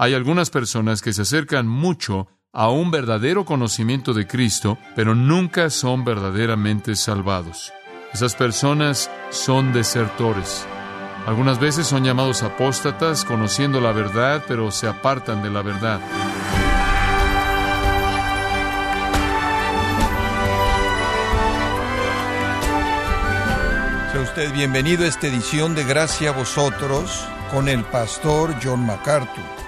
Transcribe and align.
Hay 0.00 0.14
algunas 0.14 0.50
personas 0.50 1.02
que 1.02 1.12
se 1.12 1.22
acercan 1.22 1.66
mucho 1.66 2.28
a 2.52 2.70
un 2.70 2.92
verdadero 2.92 3.44
conocimiento 3.44 4.14
de 4.14 4.28
Cristo, 4.28 4.78
pero 4.94 5.16
nunca 5.16 5.70
son 5.70 6.04
verdaderamente 6.04 6.94
salvados. 6.94 7.72
Esas 8.14 8.36
personas 8.36 9.10
son 9.30 9.72
desertores. 9.72 10.64
Algunas 11.26 11.58
veces 11.58 11.88
son 11.88 12.04
llamados 12.04 12.44
apóstatas, 12.44 13.24
conociendo 13.24 13.80
la 13.80 13.90
verdad, 13.90 14.44
pero 14.46 14.70
se 14.70 14.86
apartan 14.86 15.42
de 15.42 15.50
la 15.50 15.62
verdad. 15.62 16.00
Sea 24.12 24.20
usted 24.20 24.52
bienvenido 24.52 25.02
a 25.02 25.08
esta 25.08 25.26
edición 25.26 25.74
de 25.74 25.82
Gracia 25.82 26.30
a 26.30 26.34
vosotros 26.34 27.26
con 27.50 27.68
el 27.68 27.82
pastor 27.82 28.54
John 28.62 28.86
MacArthur. 28.86 29.67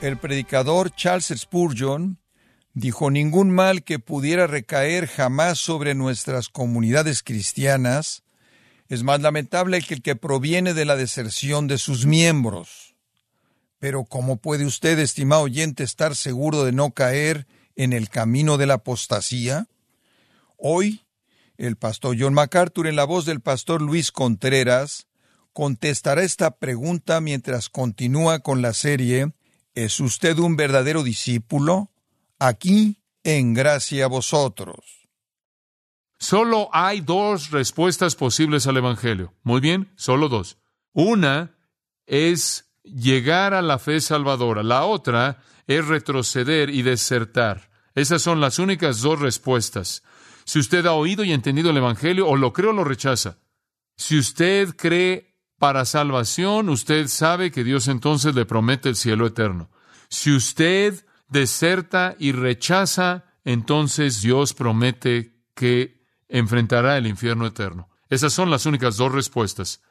El 0.00 0.16
predicador 0.16 0.94
Charles 0.94 1.32
Spurgeon 1.36 2.20
dijo 2.72 3.10
ningún 3.10 3.50
mal 3.50 3.82
que 3.82 3.98
pudiera 3.98 4.46
recaer 4.46 5.08
jamás 5.08 5.58
sobre 5.58 5.96
nuestras 5.96 6.48
comunidades 6.48 7.24
cristianas 7.24 8.22
es 8.88 9.02
más 9.02 9.20
lamentable 9.20 9.82
que 9.82 9.94
el 9.94 10.02
que 10.02 10.14
proviene 10.14 10.72
de 10.72 10.84
la 10.84 10.94
deserción 10.94 11.66
de 11.66 11.78
sus 11.78 12.06
miembros. 12.06 12.94
Pero 13.80 14.04
¿cómo 14.04 14.36
puede 14.36 14.64
usted, 14.66 15.00
estimado 15.00 15.42
oyente, 15.42 15.82
estar 15.82 16.14
seguro 16.14 16.62
de 16.62 16.70
no 16.70 16.92
caer 16.92 17.48
en 17.74 17.92
el 17.92 18.08
camino 18.08 18.56
de 18.56 18.66
la 18.66 18.74
apostasía? 18.74 19.66
Hoy, 20.56 21.06
el 21.56 21.74
pastor 21.74 22.16
John 22.18 22.34
MacArthur, 22.34 22.86
en 22.86 22.94
la 22.94 23.04
voz 23.04 23.24
del 23.24 23.40
pastor 23.40 23.82
Luis 23.82 24.12
Contreras, 24.12 25.08
contestará 25.52 26.22
esta 26.22 26.56
pregunta 26.56 27.20
mientras 27.20 27.68
continúa 27.68 28.38
con 28.38 28.62
la 28.62 28.72
serie 28.72 29.32
¿Es 29.78 30.00
usted 30.00 30.36
un 30.40 30.56
verdadero 30.56 31.04
discípulo? 31.04 31.92
Aquí, 32.40 32.96
en 33.22 33.54
gracia 33.54 34.06
a 34.06 34.08
vosotros. 34.08 35.06
Solo 36.18 36.68
hay 36.72 37.00
dos 37.00 37.52
respuestas 37.52 38.16
posibles 38.16 38.66
al 38.66 38.78
Evangelio. 38.78 39.34
Muy 39.44 39.60
bien, 39.60 39.92
solo 39.94 40.28
dos. 40.28 40.58
Una 40.94 41.54
es 42.06 42.72
llegar 42.82 43.54
a 43.54 43.62
la 43.62 43.78
fe 43.78 44.00
salvadora. 44.00 44.64
La 44.64 44.84
otra 44.84 45.44
es 45.68 45.86
retroceder 45.86 46.70
y 46.70 46.82
desertar. 46.82 47.70
Esas 47.94 48.20
son 48.20 48.40
las 48.40 48.58
únicas 48.58 49.00
dos 49.00 49.20
respuestas. 49.20 50.02
Si 50.42 50.58
usted 50.58 50.86
ha 50.86 50.94
oído 50.94 51.22
y 51.22 51.30
entendido 51.30 51.70
el 51.70 51.76
Evangelio, 51.76 52.26
o 52.26 52.34
lo 52.34 52.52
cree 52.52 52.70
o 52.70 52.72
lo 52.72 52.82
rechaza. 52.82 53.38
Si 53.94 54.18
usted 54.18 54.74
cree 54.74 55.36
para 55.56 55.84
salvación, 55.84 56.68
usted 56.68 57.06
sabe 57.06 57.52
que 57.52 57.62
Dios 57.62 57.86
entonces 57.86 58.34
le 58.34 58.44
promete 58.44 58.88
el 58.88 58.96
cielo 58.96 59.24
eterno. 59.24 59.70
Si 60.08 60.34
usted 60.34 61.04
deserta 61.28 62.16
y 62.18 62.32
rechaza, 62.32 63.24
entonces 63.44 64.22
Dios 64.22 64.54
promete 64.54 65.34
que 65.54 66.04
enfrentará 66.28 66.96
el 66.96 67.06
infierno 67.06 67.46
eterno. 67.46 67.88
Esas 68.08 68.32
son 68.32 68.50
las 68.50 68.66
únicas 68.66 68.96
dos 68.96 69.12
respuestas. 69.12 69.82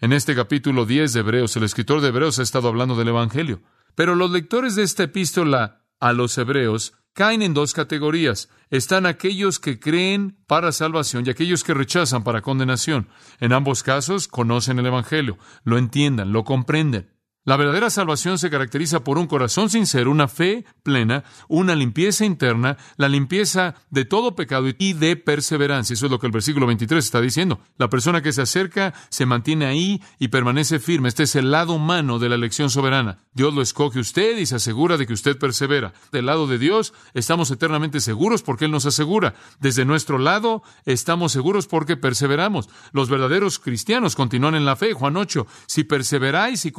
En 0.00 0.12
este 0.12 0.34
capítulo 0.34 0.86
10 0.86 1.12
de 1.12 1.20
Hebreos, 1.20 1.56
el 1.56 1.64
escritor 1.64 2.00
de 2.00 2.08
Hebreos 2.08 2.38
ha 2.38 2.42
estado 2.42 2.68
hablando 2.68 2.96
del 2.96 3.08
Evangelio. 3.08 3.62
Pero 3.94 4.14
los 4.14 4.30
lectores 4.30 4.74
de 4.74 4.82
esta 4.82 5.04
epístola 5.04 5.84
a 6.00 6.12
los 6.12 6.36
Hebreos 6.36 6.94
caen 7.12 7.42
en 7.42 7.54
dos 7.54 7.72
categorías. 7.72 8.48
Están 8.70 9.06
aquellos 9.06 9.60
que 9.60 9.78
creen 9.78 10.36
para 10.46 10.72
salvación 10.72 11.24
y 11.24 11.30
aquellos 11.30 11.62
que 11.62 11.74
rechazan 11.74 12.24
para 12.24 12.42
condenación. 12.42 13.08
En 13.38 13.52
ambos 13.52 13.82
casos 13.82 14.26
conocen 14.28 14.78
el 14.80 14.86
Evangelio, 14.86 15.38
lo 15.62 15.78
entiendan, 15.78 16.32
lo 16.32 16.44
comprenden. 16.44 17.13
La 17.46 17.58
verdadera 17.58 17.90
salvación 17.90 18.38
se 18.38 18.48
caracteriza 18.48 19.04
por 19.04 19.18
un 19.18 19.26
corazón 19.26 19.68
sincero, 19.68 20.10
una 20.10 20.28
fe 20.28 20.64
plena, 20.82 21.24
una 21.46 21.74
limpieza 21.74 22.24
interna, 22.24 22.78
la 22.96 23.10
limpieza 23.10 23.74
de 23.90 24.06
todo 24.06 24.34
pecado 24.34 24.68
y 24.78 24.94
de 24.94 25.16
perseverancia. 25.16 25.92
Eso 25.92 26.06
es 26.06 26.10
lo 26.10 26.18
que 26.18 26.26
el 26.26 26.32
versículo 26.32 26.66
23 26.66 27.04
está 27.04 27.20
diciendo. 27.20 27.60
La 27.76 27.90
persona 27.90 28.22
que 28.22 28.32
se 28.32 28.40
acerca 28.40 28.94
se 29.10 29.26
mantiene 29.26 29.66
ahí 29.66 30.02
y 30.18 30.28
permanece 30.28 30.78
firme. 30.78 31.08
Este 31.08 31.24
es 31.24 31.36
el 31.36 31.50
lado 31.50 31.74
humano 31.74 32.18
de 32.18 32.30
la 32.30 32.36
elección 32.36 32.70
soberana. 32.70 33.18
Dios 33.34 33.52
lo 33.52 33.60
escoge 33.60 33.98
usted 33.98 34.38
y 34.38 34.46
se 34.46 34.56
asegura 34.56 34.96
de 34.96 35.06
que 35.06 35.12
usted 35.12 35.36
persevera. 35.36 35.92
Del 36.12 36.24
lado 36.24 36.46
de 36.46 36.56
Dios 36.56 36.94
estamos 37.12 37.50
eternamente 37.50 38.00
seguros 38.00 38.42
porque 38.42 38.64
Él 38.64 38.70
nos 38.70 38.86
asegura. 38.86 39.34
Desde 39.60 39.84
nuestro 39.84 40.16
lado 40.16 40.62
estamos 40.86 41.32
seguros 41.32 41.66
porque 41.66 41.98
perseveramos. 41.98 42.70
Los 42.92 43.10
verdaderos 43.10 43.58
cristianos 43.58 44.16
continúan 44.16 44.54
en 44.54 44.64
la 44.64 44.76
fe. 44.76 44.94
Juan 44.94 45.18
8, 45.18 45.46
si 45.66 45.84
perseveráis 45.84 46.64
y 46.64 46.72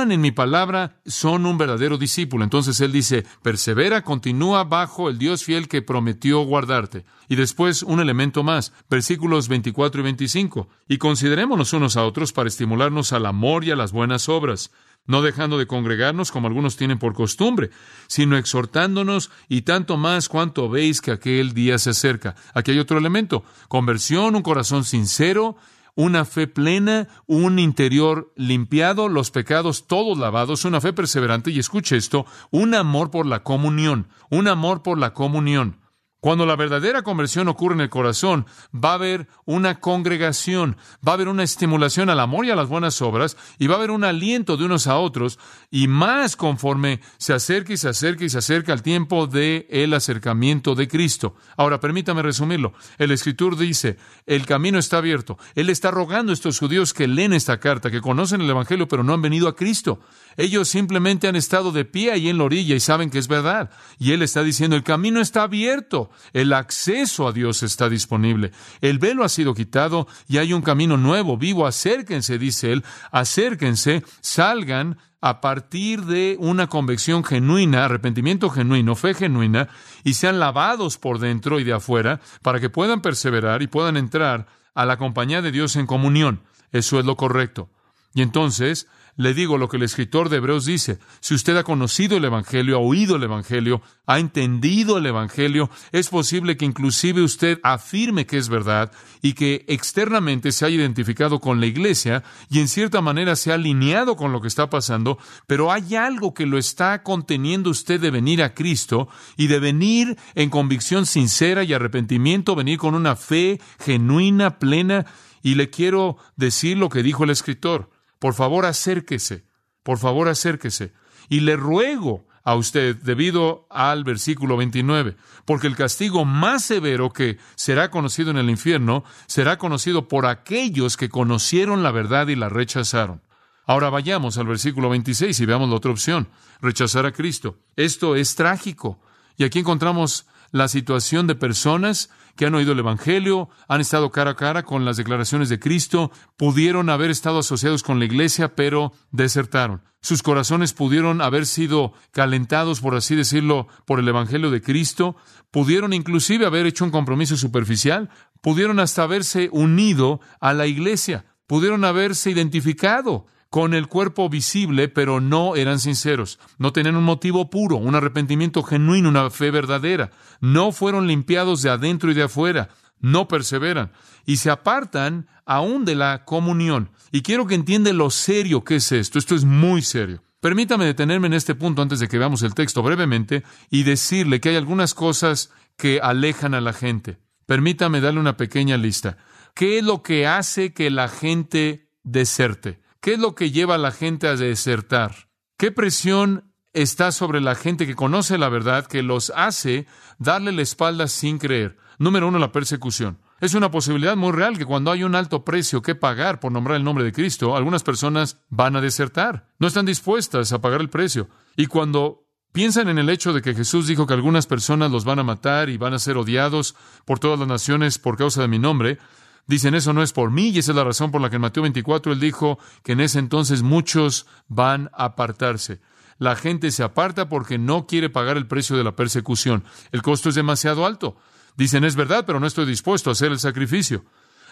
en 0.00 0.20
mi 0.20 0.30
palabra 0.30 0.96
son 1.06 1.46
un 1.46 1.58
verdadero 1.58 1.98
discípulo. 1.98 2.44
Entonces 2.44 2.80
él 2.80 2.92
dice, 2.92 3.24
persevera, 3.42 4.02
continúa 4.02 4.64
bajo 4.64 5.08
el 5.08 5.18
Dios 5.18 5.44
fiel 5.44 5.68
que 5.68 5.82
prometió 5.82 6.40
guardarte. 6.40 7.04
Y 7.28 7.36
después 7.36 7.82
un 7.82 8.00
elemento 8.00 8.42
más, 8.42 8.72
versículos 8.88 9.48
24 9.48 10.00
y 10.00 10.04
25. 10.04 10.68
Y 10.88 10.98
considerémonos 10.98 11.72
unos 11.72 11.96
a 11.96 12.04
otros 12.04 12.32
para 12.32 12.48
estimularnos 12.48 13.12
al 13.12 13.26
amor 13.26 13.64
y 13.64 13.70
a 13.70 13.76
las 13.76 13.92
buenas 13.92 14.28
obras 14.28 14.70
no 15.06 15.22
dejando 15.22 15.58
de 15.58 15.66
congregarnos 15.66 16.32
como 16.32 16.48
algunos 16.48 16.76
tienen 16.76 16.98
por 16.98 17.14
costumbre, 17.14 17.70
sino 18.06 18.36
exhortándonos 18.36 19.30
y 19.48 19.62
tanto 19.62 19.96
más 19.96 20.28
cuanto 20.28 20.68
veis 20.68 21.00
que 21.00 21.10
aquel 21.12 21.52
día 21.52 21.78
se 21.78 21.90
acerca. 21.90 22.34
Aquí 22.54 22.70
hay 22.70 22.78
otro 22.78 22.98
elemento, 22.98 23.44
conversión, 23.68 24.34
un 24.34 24.42
corazón 24.42 24.84
sincero 24.84 25.56
una 25.94 26.24
fe 26.24 26.46
plena, 26.46 27.08
un 27.26 27.58
interior 27.58 28.32
limpiado, 28.36 29.08
los 29.08 29.30
pecados 29.30 29.86
todos 29.86 30.18
lavados, 30.18 30.64
una 30.64 30.80
fe 30.80 30.92
perseverante 30.92 31.50
y 31.50 31.58
escuche 31.58 31.96
esto, 31.96 32.26
un 32.50 32.74
amor 32.74 33.10
por 33.10 33.26
la 33.26 33.42
comunión, 33.42 34.08
un 34.30 34.48
amor 34.48 34.82
por 34.82 34.98
la 34.98 35.12
comunión. 35.12 35.83
Cuando 36.24 36.46
la 36.46 36.56
verdadera 36.56 37.02
conversión 37.02 37.48
ocurre 37.48 37.74
en 37.74 37.82
el 37.82 37.90
corazón, 37.90 38.46
va 38.74 38.92
a 38.92 38.94
haber 38.94 39.28
una 39.44 39.78
congregación, 39.78 40.78
va 41.06 41.12
a 41.12 41.16
haber 41.16 41.28
una 41.28 41.42
estimulación 41.42 42.08
al 42.08 42.18
amor 42.18 42.46
y 42.46 42.50
a 42.50 42.56
las 42.56 42.66
buenas 42.66 43.02
obras, 43.02 43.36
y 43.58 43.66
va 43.66 43.74
a 43.74 43.76
haber 43.76 43.90
un 43.90 44.04
aliento 44.04 44.56
de 44.56 44.64
unos 44.64 44.86
a 44.86 44.96
otros, 44.96 45.38
y 45.70 45.86
más 45.86 46.34
conforme 46.34 47.02
se 47.18 47.34
acerca 47.34 47.74
y 47.74 47.76
se 47.76 47.90
acerca 47.90 48.24
y 48.24 48.30
se 48.30 48.38
acerca 48.38 48.72
al 48.72 48.82
tiempo 48.82 49.26
de 49.26 49.66
el 49.68 49.92
acercamiento 49.92 50.74
de 50.74 50.88
Cristo. 50.88 51.34
Ahora, 51.58 51.78
permítame 51.78 52.22
resumirlo. 52.22 52.72
El 52.96 53.10
escritor 53.10 53.58
dice, 53.58 53.98
el 54.24 54.46
camino 54.46 54.78
está 54.78 54.96
abierto. 54.96 55.36
Él 55.54 55.68
está 55.68 55.90
rogando 55.90 56.32
a 56.32 56.34
estos 56.34 56.58
judíos 56.58 56.94
que 56.94 57.06
leen 57.06 57.34
esta 57.34 57.60
carta, 57.60 57.90
que 57.90 58.00
conocen 58.00 58.40
el 58.40 58.48
Evangelio, 58.48 58.88
pero 58.88 59.04
no 59.04 59.12
han 59.12 59.20
venido 59.20 59.46
a 59.46 59.56
Cristo. 59.56 60.00
Ellos 60.36 60.68
simplemente 60.68 61.28
han 61.28 61.36
estado 61.36 61.72
de 61.72 61.84
pie 61.84 62.12
ahí 62.12 62.28
en 62.28 62.38
la 62.38 62.44
orilla 62.44 62.74
y 62.74 62.80
saben 62.80 63.10
que 63.10 63.18
es 63.18 63.28
verdad. 63.28 63.70
Y 63.98 64.12
Él 64.12 64.22
está 64.22 64.42
diciendo, 64.42 64.76
el 64.76 64.82
camino 64.82 65.20
está 65.20 65.42
abierto. 65.42 66.10
El 66.32 66.52
acceso 66.52 67.28
a 67.28 67.32
Dios 67.32 67.62
está 67.62 67.88
disponible. 67.88 68.52
El 68.80 68.98
velo 68.98 69.24
ha 69.24 69.28
sido 69.28 69.54
quitado 69.54 70.06
y 70.28 70.38
hay 70.38 70.52
un 70.52 70.62
camino 70.62 70.96
nuevo, 70.96 71.36
vivo. 71.36 71.66
Acérquense, 71.66 72.38
dice 72.38 72.72
él, 72.72 72.84
acérquense, 73.10 74.02
salgan 74.20 74.98
a 75.20 75.40
partir 75.40 76.02
de 76.04 76.36
una 76.38 76.66
convicción 76.66 77.24
genuina, 77.24 77.86
arrepentimiento 77.86 78.50
genuino, 78.50 78.94
fe 78.94 79.14
genuina, 79.14 79.68
y 80.02 80.14
sean 80.14 80.38
lavados 80.38 80.98
por 80.98 81.18
dentro 81.18 81.58
y 81.58 81.64
de 81.64 81.72
afuera 81.72 82.20
para 82.42 82.60
que 82.60 82.68
puedan 82.68 83.00
perseverar 83.00 83.62
y 83.62 83.66
puedan 83.66 83.96
entrar 83.96 84.46
a 84.74 84.84
la 84.84 84.98
compañía 84.98 85.40
de 85.40 85.50
Dios 85.50 85.76
en 85.76 85.86
comunión. 85.86 86.42
Eso 86.72 86.98
es 86.98 87.06
lo 87.06 87.16
correcto. 87.16 87.70
Y 88.12 88.20
entonces 88.20 88.86
le 89.16 89.34
digo 89.34 89.58
lo 89.58 89.68
que 89.68 89.76
el 89.76 89.82
escritor 89.84 90.28
de 90.28 90.38
Hebreos 90.38 90.64
dice. 90.64 90.98
Si 91.20 91.34
usted 91.34 91.56
ha 91.56 91.64
conocido 91.64 92.16
el 92.16 92.24
Evangelio, 92.24 92.76
ha 92.76 92.80
oído 92.80 93.16
el 93.16 93.22
Evangelio, 93.22 93.82
ha 94.06 94.18
entendido 94.18 94.98
el 94.98 95.06
Evangelio, 95.06 95.70
es 95.92 96.08
posible 96.08 96.56
que 96.56 96.64
inclusive 96.64 97.22
usted 97.22 97.60
afirme 97.62 98.26
que 98.26 98.38
es 98.38 98.48
verdad 98.48 98.92
y 99.22 99.34
que 99.34 99.64
externamente 99.68 100.52
se 100.52 100.66
haya 100.66 100.76
identificado 100.76 101.40
con 101.40 101.60
la 101.60 101.66
iglesia 101.66 102.22
y 102.50 102.60
en 102.60 102.68
cierta 102.68 103.00
manera 103.00 103.36
se 103.36 103.52
ha 103.52 103.54
alineado 103.54 104.16
con 104.16 104.32
lo 104.32 104.40
que 104.40 104.48
está 104.48 104.68
pasando, 104.68 105.18
pero 105.46 105.72
hay 105.72 105.94
algo 105.94 106.34
que 106.34 106.46
lo 106.46 106.58
está 106.58 107.02
conteniendo 107.02 107.70
usted 107.70 108.00
de 108.00 108.10
venir 108.10 108.42
a 108.42 108.54
Cristo 108.54 109.08
y 109.36 109.46
de 109.46 109.60
venir 109.60 110.16
en 110.34 110.50
convicción 110.50 111.06
sincera 111.06 111.62
y 111.64 111.72
arrepentimiento, 111.72 112.56
venir 112.56 112.78
con 112.78 112.94
una 112.94 113.16
fe 113.16 113.60
genuina, 113.78 114.58
plena. 114.58 115.06
Y 115.42 115.56
le 115.56 115.68
quiero 115.68 116.16
decir 116.36 116.78
lo 116.78 116.88
que 116.88 117.02
dijo 117.02 117.24
el 117.24 117.30
escritor. 117.30 117.90
Por 118.24 118.32
favor, 118.32 118.64
acérquese, 118.64 119.44
por 119.82 119.98
favor, 119.98 120.28
acérquese. 120.28 120.94
Y 121.28 121.40
le 121.40 121.56
ruego 121.56 122.26
a 122.42 122.54
usted, 122.54 122.96
debido 122.96 123.66
al 123.68 124.02
versículo 124.02 124.56
29, 124.56 125.18
porque 125.44 125.66
el 125.66 125.76
castigo 125.76 126.24
más 126.24 126.64
severo 126.64 127.12
que 127.12 127.36
será 127.54 127.90
conocido 127.90 128.30
en 128.30 128.38
el 128.38 128.48
infierno 128.48 129.04
será 129.26 129.58
conocido 129.58 130.08
por 130.08 130.24
aquellos 130.24 130.96
que 130.96 131.10
conocieron 131.10 131.82
la 131.82 131.90
verdad 131.90 132.28
y 132.28 132.34
la 132.34 132.48
rechazaron. 132.48 133.20
Ahora 133.66 133.90
vayamos 133.90 134.38
al 134.38 134.46
versículo 134.46 134.88
26 134.88 135.38
y 135.38 135.44
veamos 135.44 135.68
la 135.68 135.76
otra 135.76 135.90
opción, 135.90 136.30
rechazar 136.62 137.04
a 137.04 137.12
Cristo. 137.12 137.58
Esto 137.76 138.16
es 138.16 138.34
trágico. 138.36 139.02
Y 139.36 139.44
aquí 139.44 139.58
encontramos 139.58 140.26
la 140.54 140.68
situación 140.68 141.26
de 141.26 141.34
personas 141.34 142.10
que 142.36 142.46
han 142.46 142.54
oído 142.54 142.70
el 142.70 142.78
Evangelio, 142.78 143.48
han 143.66 143.80
estado 143.80 144.12
cara 144.12 144.30
a 144.30 144.36
cara 144.36 144.62
con 144.62 144.84
las 144.84 144.96
declaraciones 144.96 145.48
de 145.48 145.58
Cristo, 145.58 146.12
pudieron 146.36 146.90
haber 146.90 147.10
estado 147.10 147.40
asociados 147.40 147.82
con 147.82 147.98
la 147.98 148.04
iglesia, 148.04 148.54
pero 148.54 148.92
desertaron. 149.10 149.82
Sus 150.00 150.22
corazones 150.22 150.72
pudieron 150.72 151.20
haber 151.22 151.46
sido 151.46 151.92
calentados, 152.12 152.80
por 152.80 152.94
así 152.94 153.16
decirlo, 153.16 153.66
por 153.84 153.98
el 153.98 154.06
Evangelio 154.06 154.52
de 154.52 154.62
Cristo, 154.62 155.16
pudieron 155.50 155.92
inclusive 155.92 156.46
haber 156.46 156.66
hecho 156.66 156.84
un 156.84 156.92
compromiso 156.92 157.36
superficial, 157.36 158.08
pudieron 158.40 158.78
hasta 158.78 159.02
haberse 159.02 159.48
unido 159.50 160.20
a 160.38 160.52
la 160.52 160.68
iglesia, 160.68 161.24
pudieron 161.48 161.84
haberse 161.84 162.30
identificado 162.30 163.26
con 163.54 163.72
el 163.72 163.86
cuerpo 163.86 164.28
visible, 164.28 164.88
pero 164.88 165.20
no 165.20 165.54
eran 165.54 165.78
sinceros. 165.78 166.40
No 166.58 166.72
tenían 166.72 166.96
un 166.96 167.04
motivo 167.04 167.50
puro, 167.50 167.76
un 167.76 167.94
arrepentimiento 167.94 168.64
genuino, 168.64 169.08
una 169.08 169.30
fe 169.30 169.52
verdadera. 169.52 170.10
No 170.40 170.72
fueron 170.72 171.06
limpiados 171.06 171.62
de 171.62 171.70
adentro 171.70 172.10
y 172.10 172.14
de 172.14 172.24
afuera. 172.24 172.70
No 172.98 173.28
perseveran. 173.28 173.92
Y 174.26 174.38
se 174.38 174.50
apartan 174.50 175.28
aún 175.46 175.84
de 175.84 175.94
la 175.94 176.24
comunión. 176.24 176.90
Y 177.12 177.22
quiero 177.22 177.46
que 177.46 177.54
entiendan 177.54 177.96
lo 177.96 178.10
serio 178.10 178.64
que 178.64 178.74
es 178.74 178.90
esto. 178.90 179.20
Esto 179.20 179.36
es 179.36 179.44
muy 179.44 179.82
serio. 179.82 180.24
Permítame 180.40 180.84
detenerme 180.84 181.28
en 181.28 181.34
este 181.34 181.54
punto 181.54 181.80
antes 181.80 182.00
de 182.00 182.08
que 182.08 182.18
veamos 182.18 182.42
el 182.42 182.54
texto 182.54 182.82
brevemente 182.82 183.44
y 183.70 183.84
decirle 183.84 184.40
que 184.40 184.48
hay 184.48 184.56
algunas 184.56 184.94
cosas 184.94 185.52
que 185.76 186.00
alejan 186.02 186.54
a 186.54 186.60
la 186.60 186.72
gente. 186.72 187.18
Permítame 187.46 188.00
darle 188.00 188.18
una 188.18 188.36
pequeña 188.36 188.76
lista. 188.78 189.16
¿Qué 189.54 189.78
es 189.78 189.84
lo 189.84 190.02
que 190.02 190.26
hace 190.26 190.72
que 190.74 190.90
la 190.90 191.06
gente 191.06 191.88
deserte? 192.02 192.82
¿Qué 193.04 193.12
es 193.12 193.18
lo 193.18 193.34
que 193.34 193.50
lleva 193.50 193.74
a 193.74 193.78
la 193.78 193.92
gente 193.92 194.28
a 194.28 194.34
desertar? 194.34 195.28
¿Qué 195.58 195.70
presión 195.70 196.54
está 196.72 197.12
sobre 197.12 197.42
la 197.42 197.54
gente 197.54 197.86
que 197.86 197.94
conoce 197.94 198.38
la 198.38 198.48
verdad 198.48 198.86
que 198.86 199.02
los 199.02 199.30
hace 199.36 199.86
darle 200.18 200.52
la 200.52 200.62
espalda 200.62 201.06
sin 201.06 201.36
creer? 201.36 201.76
Número 201.98 202.28
uno, 202.28 202.38
la 202.38 202.50
persecución. 202.50 203.18
Es 203.42 203.52
una 203.52 203.70
posibilidad 203.70 204.16
muy 204.16 204.32
real 204.32 204.56
que 204.56 204.64
cuando 204.64 204.90
hay 204.90 205.04
un 205.04 205.14
alto 205.14 205.44
precio 205.44 205.82
que 205.82 205.94
pagar 205.94 206.40
por 206.40 206.50
nombrar 206.50 206.78
el 206.78 206.84
nombre 206.84 207.04
de 207.04 207.12
Cristo, 207.12 207.54
algunas 207.54 207.82
personas 207.82 208.40
van 208.48 208.74
a 208.74 208.80
desertar. 208.80 209.50
No 209.58 209.66
están 209.66 209.84
dispuestas 209.84 210.54
a 210.54 210.62
pagar 210.62 210.80
el 210.80 210.88
precio. 210.88 211.28
Y 211.58 211.66
cuando 211.66 212.26
piensan 212.54 212.88
en 212.88 212.96
el 212.96 213.10
hecho 213.10 213.34
de 213.34 213.42
que 213.42 213.52
Jesús 213.52 213.86
dijo 213.86 214.06
que 214.06 214.14
algunas 214.14 214.46
personas 214.46 214.90
los 214.90 215.04
van 215.04 215.18
a 215.18 215.24
matar 215.24 215.68
y 215.68 215.76
van 215.76 215.92
a 215.92 215.98
ser 215.98 216.16
odiados 216.16 216.74
por 217.04 217.18
todas 217.18 217.38
las 217.38 217.48
naciones 217.48 217.98
por 217.98 218.16
causa 218.16 218.40
de 218.40 218.48
mi 218.48 218.58
nombre, 218.58 218.96
Dicen, 219.46 219.74
eso 219.74 219.92
no 219.92 220.02
es 220.02 220.12
por 220.12 220.30
mí, 220.30 220.48
y 220.48 220.58
esa 220.58 220.72
es 220.72 220.76
la 220.76 220.84
razón 220.84 221.10
por 221.10 221.20
la 221.20 221.28
que 221.28 221.36
en 221.36 221.42
Mateo 221.42 221.62
24 221.62 222.12
él 222.12 222.20
dijo 222.20 222.58
que 222.82 222.92
en 222.92 223.00
ese 223.00 223.18
entonces 223.18 223.62
muchos 223.62 224.26
van 224.48 224.90
a 224.94 225.06
apartarse. 225.06 225.80
La 226.18 226.36
gente 226.36 226.70
se 226.70 226.82
aparta 226.82 227.28
porque 227.28 227.58
no 227.58 227.86
quiere 227.86 228.08
pagar 228.08 228.36
el 228.36 228.46
precio 228.46 228.76
de 228.76 228.84
la 228.84 228.96
persecución. 228.96 229.64
El 229.92 230.02
costo 230.02 230.28
es 230.28 230.34
demasiado 230.34 230.86
alto. 230.86 231.16
Dicen, 231.56 231.84
es 231.84 231.96
verdad, 231.96 232.24
pero 232.26 232.40
no 232.40 232.46
estoy 232.46 232.66
dispuesto 232.66 233.10
a 233.10 233.12
hacer 233.12 233.32
el 233.32 233.38
sacrificio. 233.38 234.04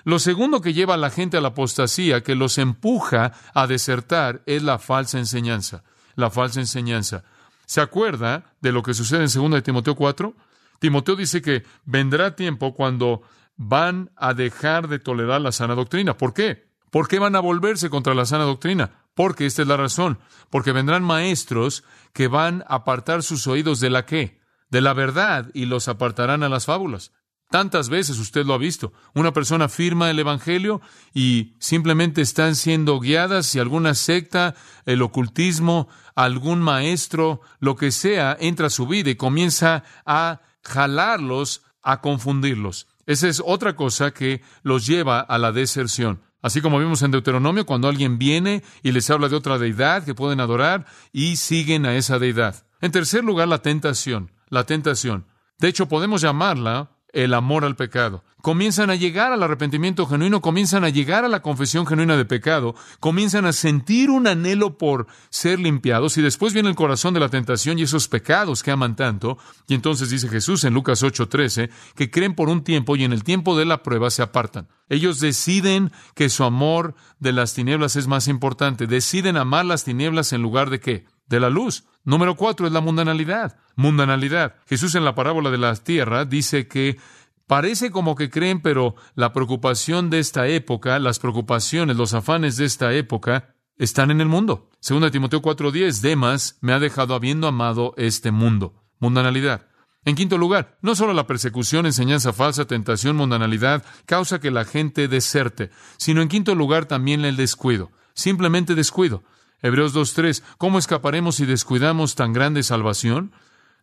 Lo 0.04 0.18
segundo 0.18 0.60
que 0.60 0.74
lleva 0.74 0.94
a 0.94 0.98
la 0.98 1.10
gente 1.10 1.36
a 1.36 1.40
la 1.40 1.48
apostasía, 1.48 2.22
que 2.22 2.34
los 2.34 2.58
empuja 2.58 3.32
a 3.54 3.66
desertar, 3.66 4.42
es 4.46 4.62
la 4.62 4.78
falsa 4.78 5.18
enseñanza. 5.18 5.84
La 6.16 6.30
falsa 6.30 6.60
enseñanza. 6.60 7.24
¿Se 7.66 7.80
acuerda 7.80 8.52
de 8.60 8.72
lo 8.72 8.82
que 8.82 8.94
sucede 8.94 9.24
en 9.24 9.32
2 9.32 9.52
de 9.52 9.62
Timoteo 9.62 9.94
4? 9.94 10.34
Timoteo 10.80 11.14
dice 11.14 11.40
que 11.40 11.62
vendrá 11.84 12.34
tiempo 12.34 12.74
cuando 12.74 13.22
van 13.62 14.10
a 14.16 14.34
dejar 14.34 14.88
de 14.88 14.98
tolerar 14.98 15.40
la 15.40 15.52
sana 15.52 15.74
doctrina. 15.74 16.16
¿Por 16.16 16.34
qué? 16.34 16.70
¿Por 16.90 17.08
qué 17.08 17.18
van 17.18 17.36
a 17.36 17.40
volverse 17.40 17.90
contra 17.90 18.14
la 18.14 18.26
sana 18.26 18.44
doctrina? 18.44 19.06
Porque 19.14 19.46
esta 19.46 19.62
es 19.62 19.68
la 19.68 19.76
razón. 19.76 20.18
Porque 20.50 20.72
vendrán 20.72 21.04
maestros 21.04 21.84
que 22.12 22.28
van 22.28 22.64
a 22.68 22.76
apartar 22.76 23.22
sus 23.22 23.46
oídos 23.46 23.80
de 23.80 23.90
la 23.90 24.04
qué? 24.04 24.40
De 24.68 24.80
la 24.80 24.92
verdad 24.92 25.50
y 25.54 25.66
los 25.66 25.88
apartarán 25.88 26.42
a 26.42 26.48
las 26.48 26.66
fábulas. 26.66 27.12
Tantas 27.50 27.88
veces 27.88 28.18
usted 28.18 28.46
lo 28.46 28.54
ha 28.54 28.58
visto. 28.58 28.92
Una 29.14 29.32
persona 29.32 29.68
firma 29.68 30.10
el 30.10 30.18
Evangelio 30.18 30.80
y 31.12 31.54
simplemente 31.60 32.22
están 32.22 32.56
siendo 32.56 32.98
guiadas 32.98 33.46
si 33.46 33.58
alguna 33.58 33.94
secta, 33.94 34.54
el 34.86 35.02
ocultismo, 35.02 35.88
algún 36.14 36.60
maestro, 36.60 37.42
lo 37.60 37.76
que 37.76 37.92
sea, 37.92 38.36
entra 38.40 38.68
a 38.68 38.70
su 38.70 38.86
vida 38.86 39.10
y 39.10 39.16
comienza 39.16 39.84
a 40.06 40.40
jalarlos, 40.62 41.62
a 41.82 42.00
confundirlos. 42.00 42.86
Esa 43.06 43.28
es 43.28 43.42
otra 43.44 43.74
cosa 43.76 44.12
que 44.12 44.42
los 44.62 44.86
lleva 44.86 45.20
a 45.20 45.38
la 45.38 45.52
deserción. 45.52 46.22
Así 46.40 46.60
como 46.60 46.78
vimos 46.78 47.02
en 47.02 47.12
Deuteronomio, 47.12 47.66
cuando 47.66 47.88
alguien 47.88 48.18
viene 48.18 48.62
y 48.82 48.92
les 48.92 49.08
habla 49.10 49.28
de 49.28 49.36
otra 49.36 49.58
deidad 49.58 50.04
que 50.04 50.14
pueden 50.14 50.40
adorar 50.40 50.86
y 51.12 51.36
siguen 51.36 51.86
a 51.86 51.94
esa 51.96 52.18
deidad. 52.18 52.66
En 52.80 52.90
tercer 52.90 53.22
lugar, 53.24 53.48
la 53.48 53.62
tentación. 53.62 54.32
La 54.48 54.64
tentación. 54.64 55.26
De 55.58 55.68
hecho, 55.68 55.88
podemos 55.88 56.20
llamarla 56.20 56.91
el 57.12 57.34
amor 57.34 57.64
al 57.64 57.76
pecado. 57.76 58.24
Comienzan 58.40 58.90
a 58.90 58.96
llegar 58.96 59.32
al 59.32 59.42
arrepentimiento 59.42 60.06
genuino, 60.06 60.40
comienzan 60.40 60.82
a 60.82 60.88
llegar 60.88 61.24
a 61.24 61.28
la 61.28 61.42
confesión 61.42 61.86
genuina 61.86 62.16
de 62.16 62.24
pecado, 62.24 62.74
comienzan 62.98 63.44
a 63.44 63.52
sentir 63.52 64.10
un 64.10 64.26
anhelo 64.26 64.78
por 64.78 65.06
ser 65.30 65.60
limpiados 65.60 66.18
y 66.18 66.22
después 66.22 66.52
viene 66.52 66.68
el 66.68 66.74
corazón 66.74 67.14
de 67.14 67.20
la 67.20 67.28
tentación 67.28 67.78
y 67.78 67.82
esos 67.82 68.08
pecados 68.08 68.64
que 68.64 68.72
aman 68.72 68.96
tanto. 68.96 69.38
Y 69.68 69.74
entonces 69.74 70.10
dice 70.10 70.28
Jesús 70.28 70.64
en 70.64 70.74
Lucas 70.74 71.02
8:13 71.04 71.70
que 71.94 72.10
creen 72.10 72.34
por 72.34 72.48
un 72.48 72.64
tiempo 72.64 72.96
y 72.96 73.04
en 73.04 73.12
el 73.12 73.22
tiempo 73.22 73.56
de 73.56 73.64
la 73.64 73.84
prueba 73.84 74.10
se 74.10 74.22
apartan. 74.22 74.68
Ellos 74.88 75.20
deciden 75.20 75.92
que 76.14 76.28
su 76.28 76.42
amor 76.42 76.94
de 77.20 77.32
las 77.32 77.54
tinieblas 77.54 77.94
es 77.94 78.08
más 78.08 78.26
importante, 78.26 78.86
deciden 78.88 79.36
amar 79.36 79.64
las 79.64 79.84
tinieblas 79.84 80.32
en 80.32 80.42
lugar 80.42 80.68
de 80.68 80.80
qué? 80.80 81.06
De 81.32 81.40
la 81.40 81.48
luz. 81.48 81.84
Número 82.04 82.36
cuatro 82.36 82.66
es 82.66 82.74
la 82.74 82.82
mundanalidad. 82.82 83.56
Mundanalidad. 83.74 84.56
Jesús 84.66 84.94
en 84.96 85.06
la 85.06 85.14
parábola 85.14 85.50
de 85.50 85.56
la 85.56 85.74
tierra 85.76 86.26
dice 86.26 86.68
que 86.68 86.98
parece 87.46 87.90
como 87.90 88.16
que 88.16 88.28
creen, 88.28 88.60
pero 88.60 88.96
la 89.14 89.32
preocupación 89.32 90.10
de 90.10 90.18
esta 90.18 90.46
época, 90.46 90.98
las 90.98 91.18
preocupaciones, 91.20 91.96
los 91.96 92.12
afanes 92.12 92.58
de 92.58 92.66
esta 92.66 92.92
época, 92.92 93.54
están 93.78 94.10
en 94.10 94.20
el 94.20 94.28
mundo. 94.28 94.68
Según 94.78 95.10
Timoteo 95.10 95.40
4:10, 95.40 96.02
Demas 96.02 96.58
me 96.60 96.74
ha 96.74 96.78
dejado 96.78 97.14
habiendo 97.14 97.48
amado 97.48 97.94
este 97.96 98.30
mundo. 98.30 98.74
Mundanalidad. 98.98 99.68
En 100.04 100.16
quinto 100.16 100.36
lugar, 100.36 100.76
no 100.82 100.94
solo 100.94 101.14
la 101.14 101.26
persecución, 101.26 101.86
enseñanza 101.86 102.34
falsa, 102.34 102.66
tentación, 102.66 103.16
mundanalidad 103.16 103.86
causa 104.04 104.38
que 104.38 104.50
la 104.50 104.66
gente 104.66 105.08
deserte, 105.08 105.70
sino 105.96 106.20
en 106.20 106.28
quinto 106.28 106.54
lugar 106.54 106.84
también 106.84 107.24
el 107.24 107.36
descuido, 107.36 107.90
simplemente 108.12 108.74
descuido. 108.74 109.24
Hebreos 109.62 109.94
2.3, 109.94 110.42
¿cómo 110.58 110.78
escaparemos 110.78 111.36
si 111.36 111.46
descuidamos 111.46 112.16
tan 112.16 112.32
grande 112.32 112.64
salvación? 112.64 113.32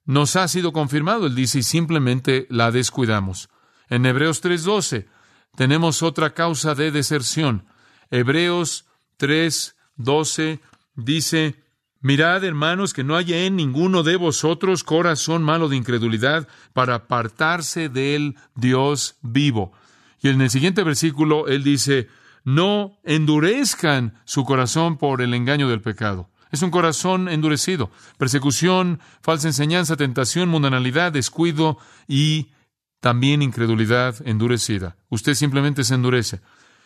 Nos 0.05 0.35
ha 0.35 0.47
sido 0.47 0.73
confirmado, 0.73 1.27
él 1.27 1.35
dice, 1.35 1.59
y 1.59 1.63
simplemente 1.63 2.47
la 2.49 2.71
descuidamos. 2.71 3.49
En 3.89 4.05
Hebreos 4.05 4.43
3.12 4.43 5.07
tenemos 5.55 6.03
otra 6.03 6.33
causa 6.33 6.75
de 6.75 6.91
deserción. 6.91 7.65
Hebreos 8.11 8.85
3.12 9.19 10.59
dice, 10.95 11.63
Mirad, 12.01 12.43
hermanos, 12.43 12.93
que 12.93 13.03
no 13.03 13.17
haya 13.17 13.43
en 13.43 13.55
ninguno 13.57 14.03
de 14.03 14.15
vosotros 14.15 14.83
corazón 14.83 15.44
malo 15.44 15.68
de 15.68 15.75
incredulidad 15.75 16.47
para 16.73 16.95
apartarse 16.95 17.89
del 17.89 18.35
Dios 18.56 19.18
vivo. 19.21 19.73
Y 20.21 20.30
en 20.30 20.42
el 20.42 20.49
siguiente 20.49 20.83
versículo 20.83 21.47
él 21.47 21.63
dice, 21.63 22.07
no 22.43 22.99
endurezcan 23.03 24.19
su 24.25 24.45
corazón 24.45 24.97
por 24.97 25.21
el 25.21 25.33
engaño 25.33 25.69
del 25.69 25.81
pecado. 25.81 26.29
Es 26.51 26.61
un 26.61 26.71
corazón 26.71 27.29
endurecido. 27.29 27.91
Persecución, 28.17 28.99
falsa 29.21 29.47
enseñanza, 29.47 29.95
tentación, 29.95 30.49
mundanalidad, 30.49 31.11
descuido 31.11 31.77
y 32.07 32.51
también 32.99 33.41
incredulidad 33.41 34.15
endurecida. 34.25 34.97
Usted 35.09 35.35
simplemente 35.35 35.83
se 35.83 35.95
endurece. 35.95 36.41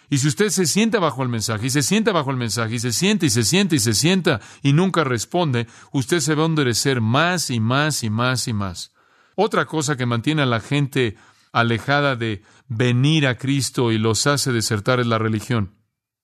Y 0.09 0.17
si 0.17 0.27
usted 0.27 0.49
se 0.49 0.65
sienta 0.65 0.99
bajo 0.99 1.23
el 1.23 1.29
mensaje, 1.29 1.67
y 1.67 1.69
se 1.69 1.81
sienta 1.81 2.11
bajo 2.11 2.29
el 2.29 2.37
mensaje, 2.37 2.75
y 2.75 2.79
se 2.79 2.91
siente, 2.91 3.25
y 3.25 3.29
se 3.29 3.43
siente, 3.43 3.77
y 3.77 3.79
se 3.79 3.93
sienta, 3.93 4.41
y 4.61 4.73
nunca 4.73 5.03
responde, 5.03 5.65
usted 5.91 6.19
se 6.19 6.35
va 6.35 6.43
a 6.43 6.47
endurecer 6.47 7.01
más 7.01 7.49
y 7.49 7.59
más 7.59 8.03
y 8.03 8.09
más 8.09 8.47
y 8.47 8.53
más. 8.53 8.91
Otra 9.35 9.65
cosa 9.65 9.95
que 9.95 10.05
mantiene 10.05 10.43
a 10.43 10.45
la 10.45 10.59
gente 10.59 11.15
alejada 11.51 12.15
de 12.15 12.43
venir 12.67 13.27
a 13.27 13.37
Cristo 13.37 13.91
y 13.91 13.97
los 13.97 14.27
hace 14.27 14.51
desertar 14.51 14.99
es 14.99 15.07
la 15.07 15.17
religión. 15.17 15.75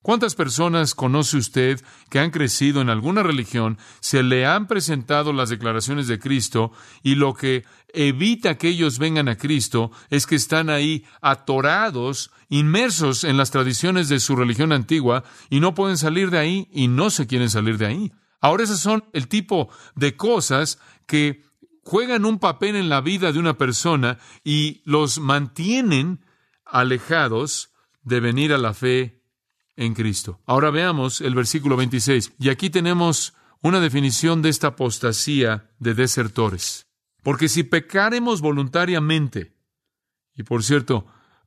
¿Cuántas 0.02 0.34
personas 0.34 0.96
conoce 0.96 1.36
usted 1.36 1.82
que 2.10 2.20
han 2.20 2.32
crecido 2.32 2.80
en 2.80 2.90
alguna 2.90 3.22
religión, 3.22 3.78
se 4.00 4.24
le 4.24 4.46
han 4.46 4.66
presentado 4.66 5.34
las 5.34 5.50
declaraciones 5.50 6.08
de 6.08 6.20
Cristo 6.20 6.72
y 7.04 7.16
lo 7.16 7.34
que 7.34 7.66
evita 7.94 8.58
que 8.58 8.70
ellos 8.70 8.98
vengan 8.98 9.28
a 9.28 9.36
Cristo 9.36 9.92
es 10.10 10.26
que 10.26 10.36
están 10.36 10.70
ahí 10.70 11.04
atorados, 11.22 12.32
inmersos 12.48 13.26
en 13.26 13.36
las 13.36 13.52
tradiciones 13.52 14.08
de 14.08 14.22
su 14.22 14.38
religión 14.38 14.72
antigua 14.72 15.26
y 15.50 15.60
no 15.60 15.74
pueden 15.74 15.98
salir 15.98 16.30
de 16.30 16.40
ahí 16.40 16.70
y 16.72 16.88
no 16.88 17.10
se 17.10 17.28
quieren 17.28 17.50
salir 17.50 17.78
de 17.78 17.88
ahí? 17.88 18.12
Ahora 18.40 18.64
esas 18.64 18.80
son 18.80 19.04
el 19.12 19.28
tipo 19.28 19.70
de 19.96 20.16
cosas 20.16 20.80
que 21.08 21.44
juegan 21.84 22.24
un 22.24 22.40
papel 22.40 22.78
en 22.78 22.88
la 22.88 23.02
vida 23.02 23.34
de 23.34 23.40
una 23.40 23.58
persona 23.58 24.18
y 24.46 24.82
los 24.86 25.20
mantienen 25.20 26.22
alejados 26.72 27.72
de 28.04 28.20
venir 28.20 28.54
a 28.54 28.58
la 28.58 28.74
fe 28.74 29.24
en 29.76 29.94
Cristo. 29.94 30.42
Ahora 30.46 30.72
veamos 30.72 31.22
el 31.22 31.36
versículo 31.36 31.78
26. 31.78 32.34
Y 32.40 32.50
aquí 32.50 32.70
tenemos 32.70 33.34
una 33.62 33.80
definición 33.80 34.42
de 34.42 34.50
esta 34.50 34.68
apostasía 34.68 35.72
de 35.80 35.94
desertores. 35.94 36.88
Porque 37.24 37.50
si 37.50 37.64
pecaremos 37.64 38.42
voluntariamente, 38.42 39.56
y 40.36 40.44
por 40.44 40.64
cierto, 40.64 41.06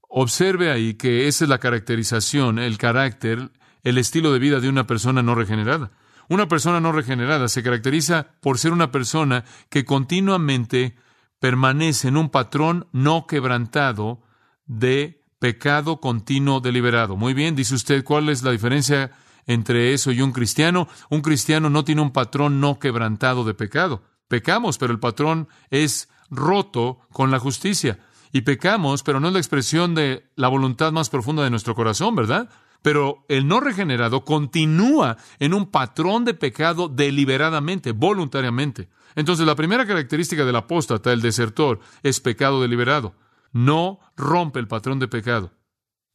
observe 0.09 0.71
ahí 0.71 0.95
que 0.95 1.29
esa 1.29 1.45
es 1.45 1.49
la 1.49 1.59
caracterización, 1.59 2.59
el 2.59 2.79
carácter, 2.79 3.51
el 3.83 3.99
estilo 3.99 4.33
de 4.33 4.39
vida 4.39 4.61
de 4.61 4.69
una 4.69 4.87
persona 4.87 5.23
no 5.23 5.35
regenerada. 5.35 5.93
Una 6.29 6.49
persona 6.49 6.81
no 6.81 6.93
regenerada 6.93 7.49
se 7.49 7.63
caracteriza 7.63 8.29
por 8.41 8.59
ser 8.59 8.73
una 8.73 8.91
persona 8.91 9.45
que 9.69 9.85
continuamente 9.85 10.97
permanece 11.41 12.09
en 12.09 12.17
un 12.17 12.31
patrón 12.31 12.89
no 12.93 13.27
quebrantado 13.27 14.23
de 14.79 15.23
pecado 15.39 16.01
continuo 16.01 16.61
deliberado. 16.61 17.17
Muy 17.17 17.35
bien, 17.35 17.55
dice 17.57 17.75
usted, 17.75 18.05
¿cuál 18.05 18.29
es 18.29 18.43
la 18.43 18.53
diferencia 18.53 19.11
entre 19.47 19.93
eso 19.93 20.13
y 20.13 20.21
un 20.21 20.33
cristiano? 20.33 20.89
Un 21.11 21.21
cristiano 21.21 21.69
no 21.69 21.85
tiene 21.85 22.01
un 22.01 22.13
patrón 22.13 22.61
no 22.61 22.79
quebrantado 22.79 23.45
de 23.45 23.55
pecado. 23.55 24.03
Pecamos, 24.29 24.79
pero 24.79 24.93
el 24.93 25.01
patrón 25.01 25.49
es 25.71 26.09
roto 26.31 27.01
con 27.13 27.31
la 27.31 27.39
justicia. 27.39 27.99
Y 28.33 28.43
pecamos, 28.43 29.03
pero 29.03 29.21
no 29.21 29.29
es 29.29 29.35
la 29.35 29.41
expresión 29.41 29.95
de 29.95 30.31
la 30.37 30.49
voluntad 30.49 30.91
más 30.93 31.11
profunda 31.11 31.45
de 31.45 31.51
nuestro 31.51 31.75
corazón, 31.75 32.15
¿verdad? 32.15 32.49
Pero 32.81 33.27
el 33.29 33.47
no 33.47 33.61
regenerado 33.61 34.25
continúa 34.25 35.19
en 35.39 35.53
un 35.53 35.71
patrón 35.71 36.25
de 36.25 36.35
pecado 36.35 36.89
deliberadamente, 36.89 37.93
voluntariamente. 37.93 38.89
Entonces, 39.17 39.45
la 39.45 39.55
primera 39.55 39.87
característica 39.87 40.47
del 40.47 40.57
apóstata, 40.57 41.13
el 41.13 41.21
desertor, 41.21 41.81
es 42.03 42.21
pecado 42.21 42.63
deliberado 42.63 43.15
no 43.53 44.01
rompe 44.17 44.59
el 44.59 44.69
patrón 44.69 44.99
de 44.99 45.09
pecado. 45.09 45.53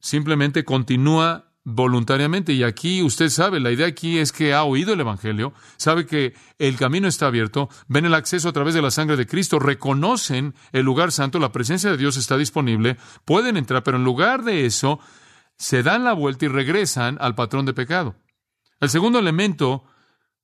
Simplemente 0.00 0.64
continúa 0.64 1.48
voluntariamente. 1.70 2.52
Y 2.52 2.62
aquí 2.64 3.02
usted 3.02 3.28
sabe, 3.28 3.60
la 3.60 3.70
idea 3.70 3.86
aquí 3.86 4.18
es 4.18 4.32
que 4.32 4.54
ha 4.54 4.64
oído 4.64 4.94
el 4.94 5.00
Evangelio, 5.00 5.52
sabe 5.76 6.06
que 6.06 6.34
el 6.58 6.76
camino 6.76 7.08
está 7.08 7.26
abierto, 7.26 7.68
ven 7.88 8.06
el 8.06 8.14
acceso 8.14 8.48
a 8.48 8.52
través 8.52 8.74
de 8.74 8.82
la 8.82 8.90
sangre 8.90 9.16
de 9.16 9.26
Cristo, 9.26 9.58
reconocen 9.58 10.54
el 10.72 10.84
lugar 10.84 11.12
santo, 11.12 11.38
la 11.38 11.52
presencia 11.52 11.90
de 11.90 11.98
Dios 11.98 12.16
está 12.16 12.38
disponible, 12.38 12.96
pueden 13.24 13.56
entrar, 13.56 13.82
pero 13.82 13.98
en 13.98 14.04
lugar 14.04 14.44
de 14.44 14.64
eso, 14.64 14.98
se 15.56 15.82
dan 15.82 16.04
la 16.04 16.14
vuelta 16.14 16.46
y 16.46 16.48
regresan 16.48 17.18
al 17.20 17.34
patrón 17.34 17.66
de 17.66 17.74
pecado. 17.74 18.16
El 18.80 18.88
segundo 18.88 19.18
elemento 19.18 19.84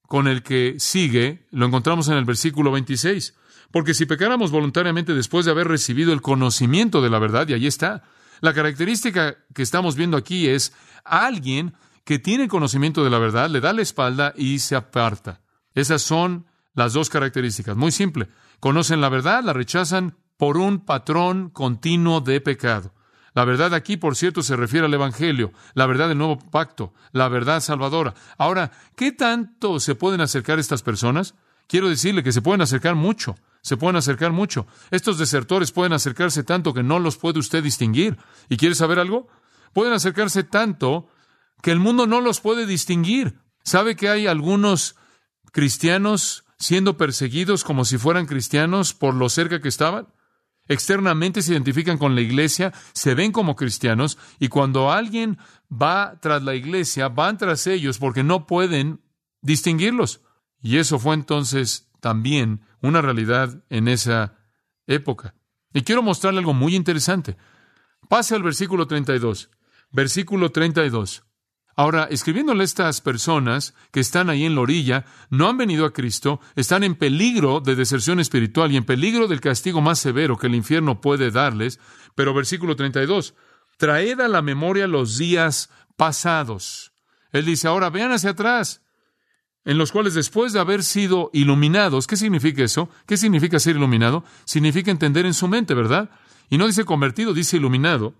con 0.07 0.27
el 0.27 0.43
que 0.43 0.75
sigue 0.77 1.47
lo 1.49 1.65
encontramos 1.65 2.07
en 2.09 2.17
el 2.17 2.25
versículo 2.25 2.71
26. 2.71 3.33
Porque 3.71 3.93
si 3.93 4.05
pecáramos 4.05 4.51
voluntariamente 4.51 5.13
después 5.13 5.45
de 5.45 5.51
haber 5.51 5.67
recibido 5.67 6.13
el 6.13 6.21
conocimiento 6.21 7.01
de 7.01 7.09
la 7.09 7.19
verdad, 7.19 7.47
y 7.47 7.53
ahí 7.53 7.67
está, 7.67 8.03
la 8.41 8.53
característica 8.53 9.37
que 9.53 9.61
estamos 9.61 9.95
viendo 9.95 10.17
aquí 10.17 10.47
es 10.47 10.73
alguien 11.03 11.73
que 12.03 12.19
tiene 12.19 12.47
conocimiento 12.47 13.03
de 13.03 13.09
la 13.09 13.19
verdad, 13.19 13.49
le 13.49 13.61
da 13.61 13.73
la 13.73 13.81
espalda 13.81 14.33
y 14.35 14.59
se 14.59 14.75
aparta. 14.75 15.41
Esas 15.73 16.01
son 16.01 16.45
las 16.73 16.93
dos 16.93 17.09
características. 17.09 17.75
Muy 17.75 17.91
simple. 17.91 18.27
Conocen 18.59 19.01
la 19.01 19.09
verdad, 19.09 19.43
la 19.43 19.53
rechazan 19.53 20.17
por 20.37 20.57
un 20.57 20.79
patrón 20.79 21.49
continuo 21.49 22.21
de 22.21 22.41
pecado. 22.41 22.93
La 23.33 23.43
verdad 23.43 23.73
aquí, 23.73 23.97
por 23.97 24.15
cierto, 24.15 24.43
se 24.43 24.55
refiere 24.55 24.85
al 24.85 24.93
Evangelio, 24.93 25.51
la 25.73 25.85
verdad 25.85 26.07
del 26.07 26.17
nuevo 26.17 26.39
pacto, 26.39 26.93
la 27.11 27.27
verdad 27.27 27.59
salvadora. 27.59 28.13
Ahora, 28.37 28.71
¿qué 28.95 29.11
tanto 29.11 29.81
se 29.81 29.95
pueden 29.95 30.21
acercar 30.21 30.57
estas 30.57 30.83
personas? 30.83 31.35
Quiero 31.67 31.89
decirle 31.89 32.23
que 32.23 32.31
se 32.31 32.41
pueden 32.41 32.61
acercar 32.61 32.95
mucho 32.95 33.35
se 33.65 33.77
pueden 33.77 33.95
acercar 33.95 34.31
mucho. 34.31 34.67
Estos 34.91 35.17
desertores 35.17 35.71
pueden 35.71 35.91
acercarse 35.91 36.43
tanto 36.43 36.71
que 36.71 36.83
no 36.83 36.99
los 36.99 37.17
puede 37.17 37.39
usted 37.39 37.63
distinguir. 37.63 38.15
¿Y 38.47 38.57
quiere 38.57 38.75
saber 38.75 38.99
algo? 38.99 39.27
Pueden 39.73 39.91
acercarse 39.91 40.43
tanto 40.43 41.07
que 41.63 41.71
el 41.71 41.79
mundo 41.79 42.05
no 42.05 42.21
los 42.21 42.41
puede 42.41 42.67
distinguir. 42.67 43.39
¿Sabe 43.63 43.95
que 43.95 44.07
hay 44.07 44.27
algunos 44.27 44.97
cristianos 45.51 46.45
siendo 46.59 46.95
perseguidos 46.95 47.63
como 47.63 47.85
si 47.85 47.97
fueran 47.97 48.27
cristianos 48.27 48.93
por 48.93 49.15
lo 49.15 49.29
cerca 49.29 49.59
que 49.59 49.69
estaban? 49.69 50.09
Externamente 50.67 51.41
se 51.41 51.53
identifican 51.53 51.97
con 51.97 52.13
la 52.13 52.21
iglesia, 52.21 52.71
se 52.93 53.15
ven 53.15 53.31
como 53.31 53.55
cristianos 53.55 54.19
y 54.37 54.49
cuando 54.49 54.91
alguien 54.91 55.39
va 55.71 56.19
tras 56.21 56.43
la 56.43 56.53
iglesia, 56.53 57.09
van 57.09 57.39
tras 57.39 57.65
ellos 57.65 57.97
porque 57.97 58.23
no 58.23 58.45
pueden 58.45 59.01
distinguirlos. 59.41 60.21
Y 60.61 60.77
eso 60.77 60.99
fue 60.99 61.15
entonces 61.15 61.84
también 62.05 62.61
una 62.81 63.01
realidad 63.01 63.63
en 63.71 63.87
esa 63.87 64.37
época. 64.85 65.33
Y 65.73 65.81
quiero 65.81 66.03
mostrarle 66.03 66.37
algo 66.37 66.53
muy 66.53 66.75
interesante. 66.75 67.35
Pase 68.07 68.35
al 68.35 68.43
versículo 68.43 68.85
32. 68.85 69.49
Versículo 69.89 70.51
32. 70.51 71.23
Ahora, 71.75 72.03
escribiéndole 72.11 72.61
a 72.61 72.63
estas 72.63 73.01
personas 73.01 73.73
que 73.91 74.01
están 74.01 74.29
ahí 74.29 74.45
en 74.45 74.53
la 74.53 74.61
orilla, 74.61 75.05
no 75.31 75.49
han 75.49 75.57
venido 75.57 75.83
a 75.83 75.93
Cristo, 75.93 76.41
están 76.55 76.83
en 76.83 76.93
peligro 76.93 77.59
de 77.59 77.73
deserción 77.73 78.19
espiritual 78.19 78.71
y 78.71 78.77
en 78.77 78.85
peligro 78.85 79.27
del 79.27 79.41
castigo 79.41 79.81
más 79.81 79.97
severo 79.97 80.37
que 80.37 80.45
el 80.45 80.53
infierno 80.53 81.01
puede 81.01 81.31
darles. 81.31 81.79
Pero 82.13 82.35
versículo 82.35 82.75
32, 82.75 83.33
traed 83.77 84.19
a 84.19 84.27
la 84.27 84.43
memoria 84.43 84.85
los 84.85 85.17
días 85.17 85.71
pasados. 85.95 86.91
Él 87.31 87.45
dice, 87.45 87.67
ahora 87.67 87.89
vean 87.89 88.11
hacia 88.11 88.29
atrás 88.29 88.84
en 89.65 89.79
los 89.79 89.91
cuales 89.91 90.13
después 90.13 90.53
de 90.53 90.59
haber 90.59 90.83
sido 90.83 91.31
iluminados, 91.33 92.05
¿qué 92.07 92.15
significa 92.15 92.63
eso? 92.63 92.89
¿Qué 93.07 93.17
significa 93.17 93.59
ser 93.59 93.75
iluminado? 93.75 94.23
Significa 94.45 94.91
entender 94.91 95.25
en 95.25 95.33
su 95.33 95.47
mente, 95.47 95.73
¿verdad? 95.73 96.11
Y 96.49 96.57
no 96.57 96.67
dice 96.67 96.85
convertido, 96.85 97.33
dice 97.33 97.57
iluminado. 97.57 98.13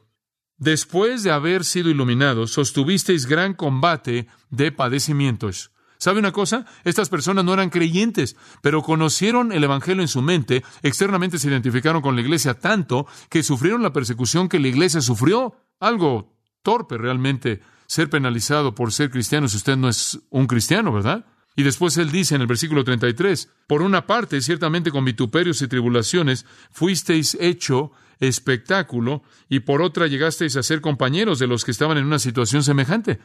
Después 0.57 1.21
de 1.21 1.31
haber 1.31 1.63
sido 1.63 1.89
iluminados, 1.89 2.51
sostuvisteis 2.51 3.27
gran 3.27 3.53
combate 3.53 4.27
de 4.49 4.71
padecimientos. 4.71 5.71
¿Sabe 5.97 6.19
una 6.19 6.31
cosa? 6.31 6.65
Estas 6.83 7.09
personas 7.09 7.45
no 7.45 7.53
eran 7.53 7.69
creyentes, 7.69 8.35
pero 8.61 8.81
conocieron 8.81 9.51
el 9.51 9.63
Evangelio 9.63 10.01
en 10.01 10.07
su 10.07 10.21
mente, 10.21 10.63
externamente 10.81 11.37
se 11.37 11.47
identificaron 11.47 12.01
con 12.01 12.15
la 12.15 12.21
iglesia 12.21 12.55
tanto 12.55 13.05
que 13.29 13.43
sufrieron 13.43 13.83
la 13.83 13.93
persecución 13.93 14.49
que 14.49 14.59
la 14.59 14.67
iglesia 14.67 15.01
sufrió. 15.01 15.55
Algo 15.79 16.33
torpe 16.63 16.97
realmente 16.97 17.61
ser 17.87 18.09
penalizado 18.09 18.73
por 18.73 18.91
ser 18.91 19.11
cristiano 19.11 19.47
si 19.47 19.57
usted 19.57 19.77
no 19.77 19.89
es 19.89 20.19
un 20.29 20.47
cristiano, 20.47 20.91
¿verdad? 20.91 21.25
Y 21.55 21.63
después 21.63 21.97
él 21.97 22.11
dice 22.11 22.35
en 22.35 22.41
el 22.41 22.47
versículo 22.47 22.83
33, 22.83 23.49
por 23.67 23.81
una 23.81 24.05
parte, 24.05 24.41
ciertamente 24.41 24.91
con 24.91 25.05
vituperios 25.05 25.61
y 25.61 25.67
tribulaciones, 25.67 26.45
fuisteis 26.71 27.37
hecho 27.39 27.91
espectáculo, 28.19 29.23
y 29.49 29.61
por 29.61 29.81
otra 29.81 30.07
llegasteis 30.07 30.55
a 30.57 30.63
ser 30.63 30.81
compañeros 30.81 31.39
de 31.39 31.47
los 31.47 31.63
que 31.63 31.71
estaban 31.71 31.97
en 31.97 32.05
una 32.05 32.19
situación 32.19 32.63
semejante. 32.63 33.19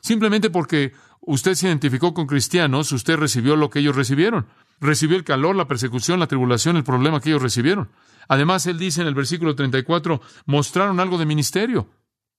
Simplemente 0.00 0.50
porque 0.50 0.92
usted 1.20 1.54
se 1.54 1.68
identificó 1.68 2.14
con 2.14 2.26
cristianos, 2.26 2.92
usted 2.92 3.16
recibió 3.16 3.56
lo 3.56 3.70
que 3.70 3.80
ellos 3.80 3.96
recibieron. 3.96 4.46
Recibió 4.80 5.16
el 5.16 5.24
calor, 5.24 5.56
la 5.56 5.68
persecución, 5.68 6.20
la 6.20 6.26
tribulación, 6.26 6.76
el 6.76 6.84
problema 6.84 7.20
que 7.20 7.30
ellos 7.30 7.42
recibieron. 7.42 7.88
Además, 8.28 8.66
él 8.66 8.78
dice 8.78 9.00
en 9.00 9.06
el 9.06 9.14
versículo 9.14 9.54
34, 9.54 10.20
mostraron 10.46 11.00
algo 11.00 11.18
de 11.18 11.26
ministerio 11.26 11.88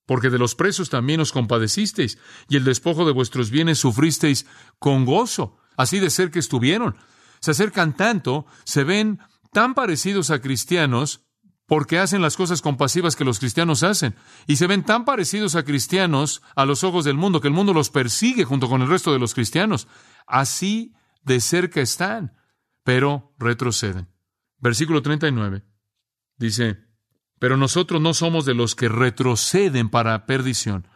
porque 0.08 0.32
de 0.32 0.40
los 0.40 0.56
presos 0.56 0.90
también 0.90 1.20
os 1.20 1.32
compadecisteis, 1.32 2.18
y 2.50 2.56
el 2.56 2.64
despojo 2.64 3.06
de 3.06 3.12
vuestros 3.12 3.52
bienes 3.52 3.78
sufristeis 3.78 4.48
con 4.80 5.06
gozo, 5.06 5.58
así 5.76 6.00
de 6.00 6.32
que 6.32 6.40
estuvieron. 6.40 6.96
Se 7.40 7.52
acercan 7.52 7.96
tanto, 7.96 8.48
se 8.64 8.84
ven 8.84 9.20
tan 9.52 9.76
parecidos 9.76 10.32
a 10.32 10.42
cristianos, 10.42 11.22
porque 11.68 12.00
hacen 12.00 12.22
las 12.22 12.38
cosas 12.38 12.62
compasivas 12.62 13.18
que 13.18 13.26
los 13.26 13.40
cristianos 13.40 13.84
hacen, 13.84 14.16
y 14.48 14.56
se 14.56 14.66
ven 14.66 14.84
tan 14.84 15.04
parecidos 15.06 15.56
a 15.56 15.64
cristianos 15.64 16.42
a 16.56 16.66
los 16.66 16.84
ojos 16.86 17.04
del 17.04 17.18
mundo, 17.18 17.42
que 17.42 17.50
el 17.50 17.54
mundo 17.54 17.74
los 17.74 17.90
persigue 17.90 18.46
junto 18.46 18.70
con 18.70 18.82
el 18.82 18.88
resto 18.88 19.12
de 19.12 19.20
los 19.20 19.34
cristianos. 19.34 19.88
Así 20.26 20.94
de 21.22 21.42
cerca 21.42 21.82
están, 21.82 22.34
pero 22.84 23.36
retroceden. 23.38 24.08
Versículo 24.60 25.02
39 25.02 25.66
dice, 26.38 26.87
pero 27.40 27.58
nosotros 27.58 28.02
no 28.02 28.14
somos 28.14 28.46
de 28.46 28.54
los 28.54 28.76
que 28.76 28.90
retroceden 28.90 29.90
para 29.90 30.26
perdición. 30.26 30.88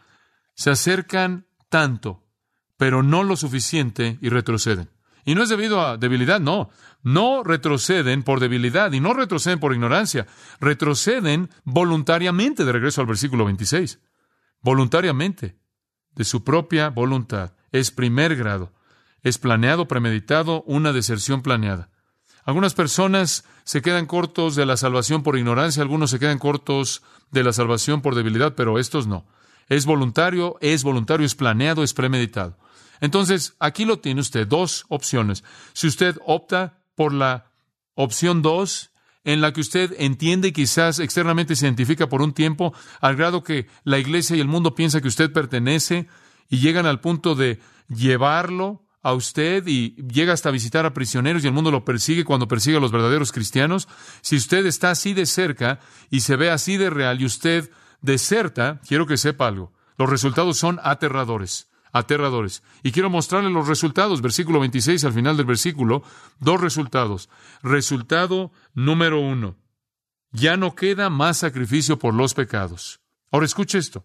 Se 0.54 0.70
acercan 0.70 1.46
tanto, 1.68 2.24
pero 2.76 3.02
no 3.02 3.22
lo 3.22 3.36
suficiente 3.36 4.18
y 4.20 4.28
retroceden. 4.28 4.90
Y 5.24 5.34
no 5.34 5.42
es 5.42 5.48
debido 5.48 5.80
a 5.80 5.96
debilidad, 5.96 6.40
no. 6.40 6.70
No 7.02 7.44
retroceden 7.44 8.22
por 8.24 8.40
debilidad 8.40 8.92
y 8.92 9.00
no 9.00 9.14
retroceden 9.14 9.60
por 9.60 9.72
ignorancia. 9.72 10.26
Retroceden 10.60 11.48
voluntariamente, 11.64 12.64
de 12.64 12.72
regreso 12.72 13.00
al 13.00 13.06
versículo 13.06 13.44
26. 13.44 14.00
Voluntariamente, 14.60 15.56
de 16.14 16.24
su 16.24 16.42
propia 16.42 16.88
voluntad. 16.90 17.54
Es 17.70 17.92
primer 17.92 18.34
grado. 18.36 18.72
Es 19.22 19.38
planeado, 19.38 19.86
premeditado, 19.86 20.62
una 20.64 20.92
deserción 20.92 21.42
planeada. 21.42 21.91
Algunas 22.44 22.74
personas 22.74 23.44
se 23.64 23.82
quedan 23.82 24.06
cortos 24.06 24.56
de 24.56 24.66
la 24.66 24.76
salvación 24.76 25.22
por 25.22 25.38
ignorancia, 25.38 25.82
algunos 25.82 26.10
se 26.10 26.18
quedan 26.18 26.38
cortos 26.38 27.02
de 27.30 27.44
la 27.44 27.52
salvación 27.52 28.02
por 28.02 28.14
debilidad, 28.14 28.54
pero 28.54 28.78
estos 28.78 29.06
no. 29.06 29.24
Es 29.68 29.86
voluntario, 29.86 30.56
es 30.60 30.82
voluntario, 30.82 31.24
es 31.24 31.34
planeado, 31.34 31.82
es 31.82 31.94
premeditado. 31.94 32.58
Entonces, 33.00 33.54
aquí 33.58 33.84
lo 33.84 33.98
tiene 34.00 34.20
usted, 34.20 34.46
dos 34.46 34.84
opciones. 34.88 35.44
Si 35.72 35.86
usted 35.86 36.18
opta 36.26 36.78
por 36.94 37.12
la 37.12 37.46
opción 37.94 38.42
dos, 38.42 38.90
en 39.24 39.40
la 39.40 39.52
que 39.52 39.60
usted 39.60 39.94
entiende 39.98 40.48
y 40.48 40.52
quizás 40.52 40.98
externamente 40.98 41.54
se 41.56 41.66
identifica 41.66 42.08
por 42.08 42.22
un 42.22 42.32
tiempo, 42.32 42.74
al 43.00 43.16
grado 43.16 43.42
que 43.42 43.68
la 43.84 43.98
iglesia 43.98 44.36
y 44.36 44.40
el 44.40 44.48
mundo 44.48 44.74
piensa 44.74 45.00
que 45.00 45.08
usted 45.08 45.32
pertenece 45.32 46.08
y 46.48 46.58
llegan 46.58 46.86
al 46.86 47.00
punto 47.00 47.34
de 47.34 47.60
llevarlo 47.88 48.84
a 49.02 49.12
usted 49.14 49.66
y 49.66 49.96
llega 49.96 50.32
hasta 50.32 50.50
visitar 50.50 50.86
a 50.86 50.94
prisioneros 50.94 51.42
y 51.42 51.48
el 51.48 51.52
mundo 51.52 51.70
lo 51.70 51.84
persigue 51.84 52.24
cuando 52.24 52.48
persigue 52.48 52.76
a 52.76 52.80
los 52.80 52.92
verdaderos 52.92 53.32
cristianos, 53.32 53.88
si 54.20 54.36
usted 54.36 54.64
está 54.66 54.90
así 54.90 55.12
de 55.12 55.26
cerca 55.26 55.80
y 56.10 56.20
se 56.20 56.36
ve 56.36 56.50
así 56.50 56.76
de 56.76 56.90
real 56.90 57.20
y 57.20 57.24
usted 57.24 57.70
deserta, 58.00 58.80
quiero 58.86 59.06
que 59.06 59.16
sepa 59.16 59.48
algo. 59.48 59.72
Los 59.98 60.08
resultados 60.08 60.56
son 60.56 60.80
aterradores, 60.82 61.68
aterradores. 61.92 62.62
Y 62.82 62.92
quiero 62.92 63.10
mostrarle 63.10 63.50
los 63.50 63.68
resultados, 63.68 64.22
versículo 64.22 64.60
26 64.60 65.04
al 65.04 65.12
final 65.12 65.36
del 65.36 65.46
versículo, 65.46 66.02
dos 66.38 66.60
resultados. 66.60 67.28
Resultado 67.62 68.52
número 68.74 69.20
uno, 69.20 69.56
ya 70.30 70.56
no 70.56 70.74
queda 70.74 71.10
más 71.10 71.38
sacrificio 71.38 71.98
por 71.98 72.14
los 72.14 72.34
pecados. 72.34 73.00
Ahora 73.30 73.46
escuche 73.46 73.78
esto. 73.78 74.04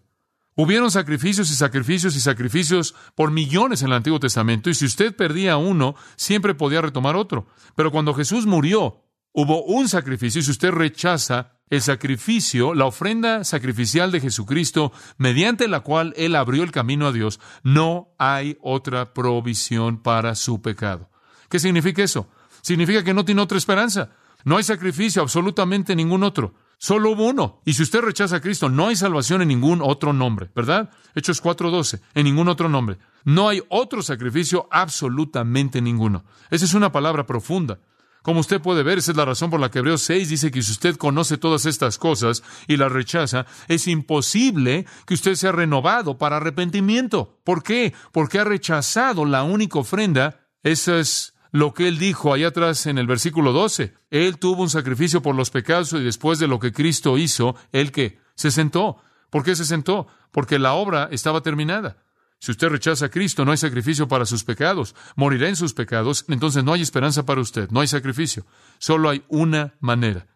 Hubieron 0.60 0.90
sacrificios 0.90 1.52
y 1.52 1.54
sacrificios 1.54 2.16
y 2.16 2.20
sacrificios 2.20 2.96
por 3.14 3.30
millones 3.30 3.82
en 3.82 3.90
el 3.90 3.92
Antiguo 3.92 4.18
Testamento, 4.18 4.68
y 4.68 4.74
si 4.74 4.86
usted 4.86 5.14
perdía 5.14 5.56
uno, 5.56 5.94
siempre 6.16 6.56
podía 6.56 6.80
retomar 6.80 7.14
otro. 7.14 7.46
Pero 7.76 7.92
cuando 7.92 8.12
Jesús 8.12 8.44
murió, 8.44 9.04
hubo 9.30 9.62
un 9.62 9.88
sacrificio, 9.88 10.40
y 10.40 10.42
si 10.42 10.50
usted 10.50 10.72
rechaza 10.72 11.52
el 11.70 11.80
sacrificio, 11.80 12.74
la 12.74 12.86
ofrenda 12.86 13.44
sacrificial 13.44 14.10
de 14.10 14.18
Jesucristo, 14.18 14.90
mediante 15.16 15.68
la 15.68 15.78
cual 15.78 16.12
Él 16.16 16.34
abrió 16.34 16.64
el 16.64 16.72
camino 16.72 17.06
a 17.06 17.12
Dios, 17.12 17.38
no 17.62 18.08
hay 18.18 18.58
otra 18.60 19.14
provisión 19.14 20.02
para 20.02 20.34
su 20.34 20.60
pecado. 20.60 21.08
¿Qué 21.48 21.60
significa 21.60 22.02
eso? 22.02 22.28
Significa 22.62 23.04
que 23.04 23.14
no 23.14 23.24
tiene 23.24 23.42
otra 23.42 23.58
esperanza. 23.58 24.10
No 24.42 24.56
hay 24.56 24.64
sacrificio, 24.64 25.22
absolutamente 25.22 25.94
ningún 25.94 26.24
otro. 26.24 26.54
Solo 26.78 27.10
hubo 27.10 27.26
uno. 27.26 27.60
Y 27.64 27.74
si 27.74 27.82
usted 27.82 28.00
rechaza 28.00 28.36
a 28.36 28.40
Cristo, 28.40 28.68
no 28.68 28.86
hay 28.86 28.96
salvación 28.96 29.42
en 29.42 29.48
ningún 29.48 29.80
otro 29.82 30.12
nombre, 30.12 30.48
¿verdad? 30.54 30.90
Hechos 31.14 31.42
4.12, 31.42 32.00
en 32.14 32.24
ningún 32.24 32.48
otro 32.48 32.68
nombre. 32.68 32.98
No 33.24 33.48
hay 33.48 33.62
otro 33.68 34.00
sacrificio, 34.00 34.68
absolutamente 34.70 35.82
ninguno. 35.82 36.24
Esa 36.50 36.64
es 36.64 36.74
una 36.74 36.92
palabra 36.92 37.26
profunda. 37.26 37.80
Como 38.22 38.40
usted 38.40 38.60
puede 38.60 38.82
ver, 38.82 38.98
esa 38.98 39.10
es 39.10 39.16
la 39.16 39.24
razón 39.24 39.50
por 39.50 39.58
la 39.58 39.70
que 39.70 39.78
Hebreos 39.78 40.02
6 40.02 40.28
dice 40.28 40.50
que 40.50 40.62
si 40.62 40.72
usted 40.72 40.96
conoce 40.96 41.36
todas 41.36 41.66
estas 41.66 41.98
cosas 41.98 42.42
y 42.66 42.76
las 42.76 42.92
rechaza, 42.92 43.46
es 43.68 43.88
imposible 43.88 44.86
que 45.06 45.14
usted 45.14 45.34
sea 45.34 45.52
renovado 45.52 46.18
para 46.18 46.36
arrepentimiento. 46.36 47.40
¿Por 47.42 47.62
qué? 47.62 47.94
Porque 48.12 48.38
ha 48.38 48.44
rechazado 48.44 49.24
la 49.24 49.42
única 49.44 49.78
ofrenda. 49.78 50.46
Esa 50.62 50.98
es 50.98 51.34
lo 51.50 51.74
que 51.74 51.88
él 51.88 51.98
dijo 51.98 52.32
allá 52.32 52.48
atrás 52.48 52.86
en 52.86 52.98
el 52.98 53.06
versículo 53.06 53.52
12. 53.52 53.94
Él 54.10 54.38
tuvo 54.38 54.62
un 54.62 54.70
sacrificio 54.70 55.22
por 55.22 55.34
los 55.34 55.50
pecados 55.50 55.92
y 55.92 56.00
después 56.00 56.38
de 56.38 56.48
lo 56.48 56.58
que 56.58 56.72
Cristo 56.72 57.18
hizo, 57.18 57.56
él 57.72 57.92
que 57.92 58.18
se 58.34 58.50
sentó. 58.50 58.98
¿Por 59.30 59.42
qué 59.42 59.56
se 59.56 59.64
sentó? 59.64 60.06
Porque 60.30 60.58
la 60.58 60.74
obra 60.74 61.08
estaba 61.10 61.42
terminada. 61.42 61.98
Si 62.40 62.52
usted 62.52 62.68
rechaza 62.68 63.06
a 63.06 63.10
Cristo, 63.10 63.44
no 63.44 63.50
hay 63.50 63.56
sacrificio 63.58 64.06
para 64.06 64.24
sus 64.24 64.44
pecados. 64.44 64.94
Morirá 65.16 65.48
en 65.48 65.56
sus 65.56 65.74
pecados, 65.74 66.24
entonces 66.28 66.62
no 66.62 66.72
hay 66.72 66.82
esperanza 66.82 67.24
para 67.24 67.40
usted, 67.40 67.68
no 67.70 67.80
hay 67.80 67.88
sacrificio. 67.88 68.46
Solo 68.78 69.10
hay 69.10 69.24
una 69.28 69.74
manera. 69.80 70.26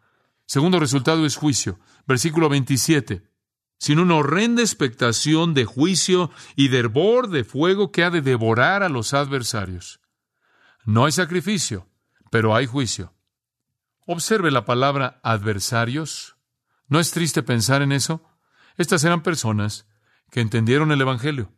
Segundo 0.46 0.80
resultado 0.80 1.24
es 1.24 1.36
juicio. 1.36 1.78
Versículo 2.06 2.48
27. 2.48 3.22
Sin 3.78 3.98
una 3.98 4.16
horrenda 4.16 4.62
expectación 4.62 5.54
de 5.54 5.64
juicio 5.64 6.30
y 6.56 6.68
de 6.68 6.78
hervor 6.78 7.28
de 7.30 7.44
fuego 7.44 7.92
que 7.92 8.04
ha 8.04 8.10
de 8.10 8.20
devorar 8.20 8.82
a 8.82 8.88
los 8.88 9.14
adversarios. 9.14 10.01
No 10.84 11.04
hay 11.04 11.12
sacrificio, 11.12 11.88
pero 12.30 12.54
hay 12.54 12.66
juicio. 12.66 13.14
Observe 14.06 14.50
la 14.50 14.64
palabra 14.64 15.20
adversarios. 15.22 16.36
¿No 16.88 16.98
es 16.98 17.12
triste 17.12 17.42
pensar 17.42 17.82
en 17.82 17.92
eso? 17.92 18.24
Estas 18.76 19.04
eran 19.04 19.22
personas 19.22 19.86
que 20.30 20.40
entendieron 20.40 20.90
el 20.92 21.00
Evangelio, 21.00 21.52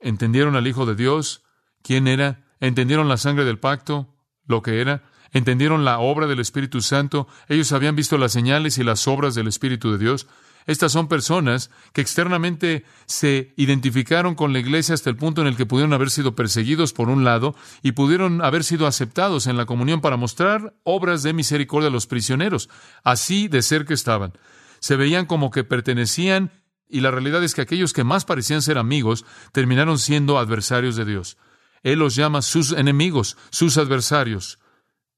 entendieron 0.00 0.56
al 0.56 0.66
Hijo 0.66 0.86
de 0.86 0.96
Dios, 0.96 1.44
quién 1.82 2.08
era, 2.08 2.44
entendieron 2.60 3.08
la 3.08 3.16
sangre 3.16 3.44
del 3.44 3.58
pacto, 3.58 4.14
lo 4.44 4.60
que 4.60 4.80
era, 4.80 5.04
entendieron 5.30 5.84
la 5.84 5.98
obra 5.98 6.26
del 6.26 6.40
Espíritu 6.40 6.82
Santo, 6.82 7.28
ellos 7.48 7.72
habían 7.72 7.96
visto 7.96 8.18
las 8.18 8.32
señales 8.32 8.76
y 8.78 8.84
las 8.84 9.08
obras 9.08 9.34
del 9.34 9.46
Espíritu 9.46 9.92
de 9.92 9.98
Dios, 9.98 10.26
estas 10.66 10.92
son 10.92 11.08
personas 11.08 11.70
que 11.92 12.00
externamente 12.00 12.84
se 13.06 13.52
identificaron 13.56 14.34
con 14.34 14.52
la 14.52 14.58
iglesia 14.58 14.94
hasta 14.94 15.10
el 15.10 15.16
punto 15.16 15.40
en 15.40 15.48
el 15.48 15.56
que 15.56 15.66
pudieron 15.66 15.92
haber 15.92 16.10
sido 16.10 16.34
perseguidos 16.34 16.92
por 16.92 17.08
un 17.08 17.24
lado 17.24 17.54
y 17.82 17.92
pudieron 17.92 18.42
haber 18.42 18.64
sido 18.64 18.86
aceptados 18.86 19.46
en 19.46 19.56
la 19.56 19.66
comunión 19.66 20.00
para 20.00 20.16
mostrar 20.16 20.74
obras 20.84 21.22
de 21.22 21.32
misericordia 21.32 21.88
a 21.88 21.92
los 21.92 22.06
prisioneros. 22.06 22.68
Así 23.02 23.48
de 23.48 23.62
cerca 23.62 23.94
estaban. 23.94 24.32
Se 24.80 24.96
veían 24.96 25.26
como 25.26 25.50
que 25.50 25.64
pertenecían 25.64 26.52
y 26.88 27.00
la 27.00 27.10
realidad 27.10 27.42
es 27.42 27.54
que 27.54 27.62
aquellos 27.62 27.92
que 27.92 28.04
más 28.04 28.24
parecían 28.24 28.62
ser 28.62 28.78
amigos 28.78 29.24
terminaron 29.52 29.98
siendo 29.98 30.38
adversarios 30.38 30.94
de 30.96 31.04
Dios. 31.04 31.38
Él 31.82 31.98
los 31.98 32.14
llama 32.14 32.42
sus 32.42 32.72
enemigos, 32.72 33.36
sus 33.50 33.78
adversarios. 33.78 34.58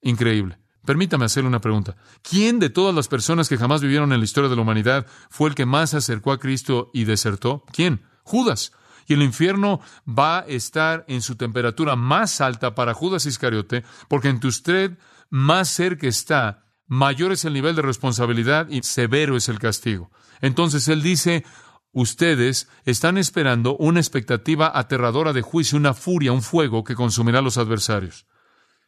Increíble. 0.01 0.64
Permítame 0.85 1.25
hacerle 1.25 1.49
una 1.49 1.61
pregunta. 1.61 1.97
¿Quién 2.23 2.59
de 2.59 2.71
todas 2.71 2.95
las 2.95 3.09
personas 3.09 3.49
que 3.49 3.57
jamás 3.57 3.81
vivieron 3.81 4.13
en 4.13 4.19
la 4.19 4.25
historia 4.25 4.51
de 4.51 4.57
la 4.57 4.63
humanidad 4.63 5.07
fue 5.31 5.49
el 5.49 5.55
que 5.55 5.67
más 5.67 5.91
se 5.91 5.97
acercó 5.97 6.33
a 6.33 6.39
Cristo 6.39 6.91
y 6.93 7.05
desertó? 7.05 7.65
¿Quién? 7.73 8.03
Judas. 8.23 8.73
Y 9.07 9.15
el 9.15 9.23
infierno 9.23 9.81
va 10.07 10.41
a 10.41 10.47
estar 10.47 11.05
en 11.09 11.23
su 11.23 11.37
temperatura 11.37 11.97
más 11.97 12.41
alta 12.41 12.75
para 12.75 12.95
Judas 12.95 13.27
Iscariote, 13.27 13.85
porque 14.09 14.29
entre 14.29 14.49
usted 14.49 14.99
más 15.31 15.69
cerca 15.69 16.07
está, 16.07 16.65
mayor 16.87 17.33
es 17.33 17.45
el 17.45 17.55
nivel 17.55 17.77
de 17.77 17.83
responsabilidad 17.83 18.69
y 18.69 18.83
severo 18.83 19.37
es 19.37 19.49
el 19.49 19.59
castigo. 19.59 20.11
Entonces 20.41 20.89
él 20.89 21.03
dice, 21.03 21.45
ustedes 21.93 22.69
están 22.85 23.19
esperando 23.19 23.77
una 23.77 24.01
expectativa 24.01 24.71
aterradora 24.75 25.33
de 25.33 25.43
juicio, 25.43 25.79
una 25.79 25.95
furia, 25.95 26.33
un 26.33 26.43
fuego 26.43 26.85
que 26.85 26.95
consumirá 26.95 27.39
a 27.39 27.43
los 27.43 27.59
adversarios. 27.59 28.27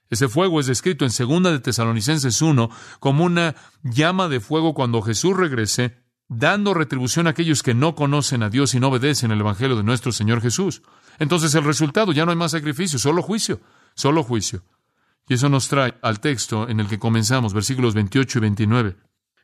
Ese 0.08 0.28
fuego 0.28 0.60
es 0.60 0.66
descrito 0.66 1.04
en 1.04 1.10
2 1.10 1.52
de 1.52 1.58
Tesalonicenses 1.60 2.40
1 2.40 2.70
como 3.00 3.24
una 3.24 3.56
llama 3.82 4.28
de 4.28 4.40
fuego 4.40 4.74
cuando 4.74 5.02
Jesús 5.02 5.36
regrese, 5.36 5.96
dando 6.28 6.74
retribución 6.74 7.26
a 7.26 7.30
aquellos 7.30 7.62
que 7.62 7.74
no 7.74 7.94
conocen 7.94 8.42
a 8.42 8.50
Dios 8.50 8.74
y 8.74 8.80
no 8.80 8.88
obedecen 8.88 9.30
el 9.30 9.40
Evangelio 9.40 9.76
de 9.76 9.82
nuestro 9.82 10.12
Señor 10.12 10.40
Jesús. 10.40 10.82
Entonces 11.18 11.54
el 11.54 11.64
resultado 11.64 12.12
ya 12.12 12.24
no 12.24 12.30
hay 12.30 12.36
más 12.36 12.52
sacrificio, 12.52 12.98
solo 12.98 13.22
juicio, 13.22 13.60
solo 13.94 14.22
juicio. 14.22 14.62
Y 15.28 15.34
eso 15.34 15.48
nos 15.48 15.68
trae 15.68 15.94
al 16.02 16.20
texto 16.20 16.68
en 16.68 16.78
el 16.78 16.86
que 16.86 17.00
comenzamos, 17.00 17.52
versículos 17.52 17.94
28 17.94 18.38
y 18.38 18.40
29. 18.42 18.96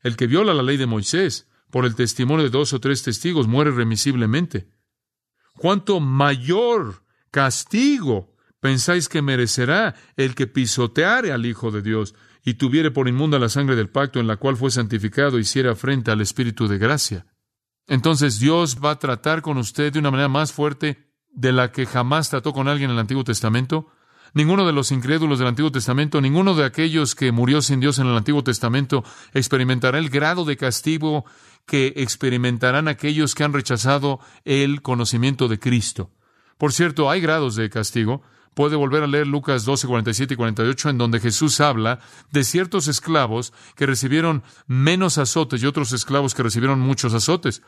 El 0.02 0.16
que 0.16 0.26
viola 0.26 0.54
la 0.54 0.62
ley 0.62 0.76
de 0.76 0.86
Moisés 0.86 1.48
por 1.70 1.86
el 1.86 1.94
testimonio 1.94 2.44
de 2.44 2.50
dos 2.50 2.72
o 2.72 2.80
tres 2.80 3.02
testigos 3.02 3.48
muere 3.48 3.72
remisiblemente. 3.72 4.68
¿Cuánto 5.54 6.00
mayor 6.00 7.04
castigo 7.30 8.31
¿Pensáis 8.62 9.08
que 9.08 9.22
merecerá 9.22 9.96
el 10.16 10.36
que 10.36 10.46
pisoteare 10.46 11.32
al 11.32 11.46
Hijo 11.46 11.72
de 11.72 11.82
Dios 11.82 12.14
y 12.44 12.54
tuviere 12.54 12.92
por 12.92 13.08
inmunda 13.08 13.40
la 13.40 13.48
sangre 13.48 13.74
del 13.74 13.90
pacto 13.90 14.20
en 14.20 14.28
la 14.28 14.36
cual 14.36 14.56
fue 14.56 14.70
santificado 14.70 15.40
hiciera 15.40 15.74
frente 15.74 16.12
al 16.12 16.20
Espíritu 16.20 16.68
de 16.68 16.78
gracia? 16.78 17.26
Entonces 17.88 18.38
Dios 18.38 18.78
va 18.78 18.92
a 18.92 18.98
tratar 19.00 19.42
con 19.42 19.58
usted 19.58 19.92
de 19.92 19.98
una 19.98 20.12
manera 20.12 20.28
más 20.28 20.52
fuerte 20.52 21.10
de 21.32 21.50
la 21.50 21.72
que 21.72 21.86
jamás 21.86 22.30
trató 22.30 22.52
con 22.52 22.68
alguien 22.68 22.90
en 22.90 22.94
el 22.94 23.00
Antiguo 23.00 23.24
Testamento. 23.24 23.88
Ninguno 24.32 24.64
de 24.64 24.72
los 24.72 24.92
incrédulos 24.92 25.40
del 25.40 25.48
Antiguo 25.48 25.72
Testamento, 25.72 26.20
ninguno 26.20 26.54
de 26.54 26.64
aquellos 26.64 27.16
que 27.16 27.32
murió 27.32 27.62
sin 27.62 27.80
Dios 27.80 27.98
en 27.98 28.06
el 28.06 28.16
Antiguo 28.16 28.44
Testamento 28.44 29.02
experimentará 29.34 29.98
el 29.98 30.08
grado 30.08 30.44
de 30.44 30.56
castigo 30.56 31.24
que 31.66 31.94
experimentarán 31.96 32.86
aquellos 32.86 33.34
que 33.34 33.42
han 33.42 33.54
rechazado 33.54 34.20
el 34.44 34.82
conocimiento 34.82 35.48
de 35.48 35.58
Cristo. 35.58 36.12
Por 36.58 36.72
cierto, 36.72 37.10
hay 37.10 37.20
grados 37.20 37.56
de 37.56 37.68
castigo. 37.68 38.22
Puede 38.54 38.76
volver 38.76 39.02
a 39.02 39.06
leer 39.06 39.26
Lucas 39.26 39.64
12, 39.64 39.86
47 39.86 40.34
y 40.34 40.36
48, 40.36 40.90
en 40.90 40.98
donde 40.98 41.20
Jesús 41.20 41.60
habla 41.60 42.00
de 42.30 42.44
ciertos 42.44 42.86
esclavos 42.86 43.52
que 43.76 43.86
recibieron 43.86 44.42
menos 44.66 45.16
azotes 45.18 45.62
y 45.62 45.66
otros 45.66 45.92
esclavos 45.92 46.34
que 46.34 46.42
recibieron 46.42 46.80
muchos 46.80 47.14
azotes. 47.14 47.62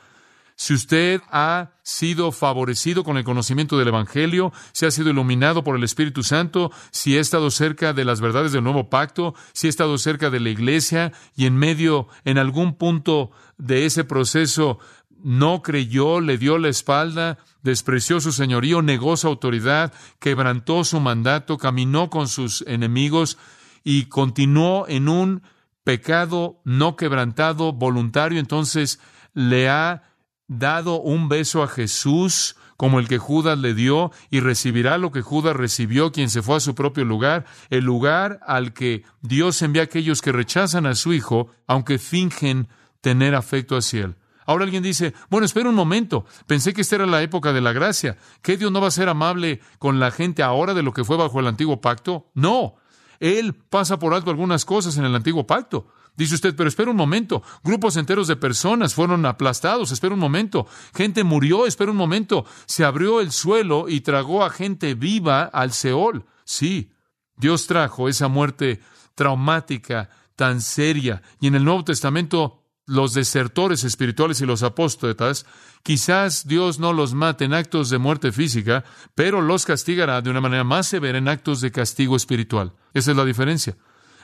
Si 0.56 0.72
usted 0.72 1.20
ha 1.32 1.70
sido 1.82 2.30
favorecido 2.30 3.02
con 3.02 3.16
el 3.16 3.24
conocimiento 3.24 3.76
del 3.76 3.88
Evangelio, 3.88 4.52
si 4.72 4.86
ha 4.86 4.90
sido 4.92 5.10
iluminado 5.10 5.64
por 5.64 5.74
el 5.74 5.82
Espíritu 5.82 6.22
Santo, 6.22 6.70
si 6.92 7.18
ha 7.18 7.20
estado 7.20 7.50
cerca 7.50 7.92
de 7.92 8.04
las 8.04 8.20
verdades 8.20 8.52
del 8.52 8.62
nuevo 8.62 8.88
pacto, 8.88 9.34
si 9.52 9.66
ha 9.66 9.70
estado 9.70 9.98
cerca 9.98 10.30
de 10.30 10.38
la 10.38 10.50
iglesia 10.50 11.12
y 11.34 11.46
en 11.46 11.56
medio, 11.56 12.06
en 12.24 12.38
algún 12.38 12.76
punto 12.76 13.32
de 13.58 13.84
ese 13.84 14.04
proceso, 14.04 14.78
no 15.24 15.62
creyó, 15.62 16.20
le 16.20 16.36
dio 16.36 16.58
la 16.58 16.68
espalda, 16.68 17.38
despreció 17.62 18.20
su 18.20 18.30
señorío, 18.30 18.82
negó 18.82 19.16
su 19.16 19.26
autoridad, 19.26 19.92
quebrantó 20.18 20.84
su 20.84 21.00
mandato, 21.00 21.56
caminó 21.56 22.10
con 22.10 22.28
sus 22.28 22.62
enemigos 22.66 23.38
y 23.82 24.04
continuó 24.04 24.86
en 24.86 25.08
un 25.08 25.42
pecado 25.82 26.60
no 26.64 26.96
quebrantado, 26.96 27.72
voluntario, 27.72 28.38
entonces 28.38 29.00
le 29.32 29.70
ha 29.70 30.02
dado 30.46 31.00
un 31.00 31.30
beso 31.30 31.62
a 31.62 31.68
Jesús 31.68 32.56
como 32.76 32.98
el 32.98 33.08
que 33.08 33.16
Judas 33.16 33.58
le 33.58 33.72
dio 33.72 34.12
y 34.30 34.40
recibirá 34.40 34.98
lo 34.98 35.10
que 35.10 35.22
Judas 35.22 35.56
recibió, 35.56 36.12
quien 36.12 36.28
se 36.28 36.42
fue 36.42 36.56
a 36.56 36.60
su 36.60 36.74
propio 36.74 37.06
lugar, 37.06 37.46
el 37.70 37.84
lugar 37.84 38.40
al 38.46 38.74
que 38.74 39.04
Dios 39.22 39.62
envía 39.62 39.82
a 39.82 39.84
aquellos 39.86 40.20
que 40.20 40.32
rechazan 40.32 40.84
a 40.84 40.94
su 40.94 41.14
Hijo, 41.14 41.48
aunque 41.66 41.98
fingen 41.98 42.68
tener 43.00 43.34
afecto 43.34 43.74
hacia 43.76 44.04
él. 44.04 44.16
Ahora 44.46 44.64
alguien 44.64 44.82
dice, 44.82 45.14
bueno, 45.30 45.44
espera 45.44 45.68
un 45.68 45.74
momento, 45.74 46.26
pensé 46.46 46.72
que 46.72 46.82
esta 46.82 46.96
era 46.96 47.06
la 47.06 47.22
época 47.22 47.52
de 47.52 47.60
la 47.60 47.72
gracia. 47.72 48.16
¿Qué 48.42 48.56
Dios 48.56 48.70
no 48.70 48.80
va 48.80 48.88
a 48.88 48.92
ser 48.92 49.08
amable 49.08 49.60
con 49.78 50.00
la 50.00 50.10
gente 50.10 50.42
ahora 50.42 50.74
de 50.74 50.82
lo 50.82 50.92
que 50.92 51.04
fue 51.04 51.16
bajo 51.16 51.40
el 51.40 51.46
antiguo 51.46 51.80
pacto? 51.80 52.30
No, 52.34 52.76
Él 53.20 53.54
pasa 53.54 53.98
por 53.98 54.14
alto 54.14 54.30
algunas 54.30 54.64
cosas 54.64 54.96
en 54.96 55.04
el 55.04 55.14
antiguo 55.14 55.46
pacto. 55.46 55.86
Dice 56.16 56.36
usted, 56.36 56.54
pero 56.54 56.68
espera 56.68 56.90
un 56.90 56.96
momento, 56.96 57.42
grupos 57.64 57.96
enteros 57.96 58.28
de 58.28 58.36
personas 58.36 58.94
fueron 58.94 59.26
aplastados, 59.26 59.90
espera 59.90 60.14
un 60.14 60.20
momento, 60.20 60.66
gente 60.94 61.24
murió, 61.24 61.66
espera 61.66 61.90
un 61.90 61.96
momento, 61.96 62.46
se 62.66 62.84
abrió 62.84 63.20
el 63.20 63.32
suelo 63.32 63.88
y 63.88 64.00
tragó 64.00 64.44
a 64.44 64.50
gente 64.50 64.94
viva 64.94 65.42
al 65.42 65.72
Seol. 65.72 66.24
Sí, 66.44 66.92
Dios 67.36 67.66
trajo 67.66 68.08
esa 68.08 68.28
muerte 68.28 68.80
traumática, 69.16 70.08
tan 70.36 70.60
seria, 70.60 71.22
y 71.40 71.48
en 71.48 71.56
el 71.56 71.64
Nuevo 71.64 71.84
Testamento 71.84 72.63
los 72.86 73.14
desertores 73.14 73.84
espirituales 73.84 74.40
y 74.40 74.46
los 74.46 74.62
apóstotas, 74.62 75.46
quizás 75.82 76.46
Dios 76.46 76.78
no 76.78 76.92
los 76.92 77.14
mate 77.14 77.44
en 77.44 77.54
actos 77.54 77.90
de 77.90 77.98
muerte 77.98 78.32
física, 78.32 78.84
pero 79.14 79.40
los 79.40 79.64
castigará 79.64 80.20
de 80.20 80.30
una 80.30 80.40
manera 80.40 80.64
más 80.64 80.86
severa 80.86 81.18
en 81.18 81.28
actos 81.28 81.60
de 81.60 81.72
castigo 81.72 82.16
espiritual. 82.16 82.72
Esa 82.92 83.12
es 83.12 83.16
la 83.16 83.24
diferencia. 83.24 83.76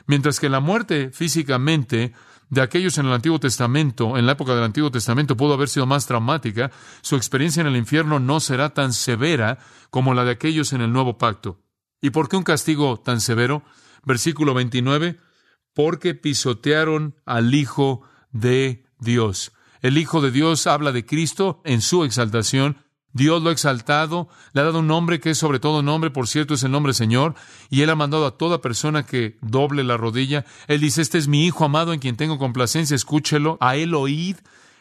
Mientras 0.07 0.39
que 0.39 0.49
la 0.49 0.59
muerte 0.59 1.11
físicamente 1.11 2.13
de 2.49 2.61
aquellos 2.61 2.97
en 2.97 3.05
el 3.05 3.13
Antiguo 3.13 3.39
Testamento, 3.39 4.17
en 4.17 4.25
la 4.25 4.33
época 4.33 4.53
del 4.53 4.65
Antiguo 4.65 4.91
Testamento, 4.91 5.37
pudo 5.37 5.53
haber 5.53 5.69
sido 5.69 5.85
más 5.85 6.05
traumática, 6.05 6.69
su 7.01 7.15
experiencia 7.15 7.61
en 7.61 7.67
el 7.67 7.77
infierno 7.77 8.19
no 8.19 8.39
será 8.41 8.73
tan 8.73 8.93
severa 8.93 9.57
como 9.89 10.13
la 10.13 10.25
de 10.25 10.31
aquellos 10.31 10.73
en 10.73 10.81
el 10.81 10.91
Nuevo 10.91 11.17
Pacto. 11.17 11.61
¿Y 12.01 12.09
por 12.09 12.27
qué 12.27 12.35
un 12.35 12.43
castigo 12.43 12.99
tan 12.99 13.21
severo? 13.21 13.63
Versículo 14.03 14.53
29, 14.53 15.17
porque 15.73 16.13
pisotearon 16.13 17.15
al 17.25 17.53
Hijo 17.53 18.01
de 18.31 18.85
Dios. 18.99 19.51
El 19.81 19.97
Hijo 19.97 20.21
de 20.21 20.31
Dios 20.31 20.67
habla 20.67 20.91
de 20.91 21.05
Cristo 21.05 21.61
en 21.65 21.81
su 21.81 22.03
exaltación. 22.03 22.77
Dios 23.13 23.41
lo 23.41 23.49
ha 23.49 23.53
exaltado, 23.53 24.29
le 24.53 24.61
ha 24.61 24.63
dado 24.63 24.79
un 24.79 24.87
nombre 24.87 25.19
que 25.19 25.31
es 25.31 25.37
sobre 25.37 25.59
todo 25.59 25.81
nombre, 25.81 26.11
por 26.11 26.27
cierto 26.27 26.53
es 26.53 26.63
el 26.63 26.71
nombre 26.71 26.93
Señor, 26.93 27.35
y 27.69 27.81
Él 27.81 27.89
ha 27.89 27.95
mandado 27.95 28.25
a 28.25 28.37
toda 28.37 28.61
persona 28.61 29.05
que 29.05 29.37
doble 29.41 29.83
la 29.83 29.97
rodilla. 29.97 30.45
Él 30.67 30.79
dice, 30.79 31.01
este 31.01 31.17
es 31.17 31.27
mi 31.27 31.45
Hijo 31.45 31.65
amado 31.65 31.93
en 31.93 31.99
quien 31.99 32.15
tengo 32.15 32.37
complacencia, 32.37 32.95
escúchelo, 32.95 33.57
a 33.59 33.75
Él 33.75 33.95
oíd. 33.95 34.37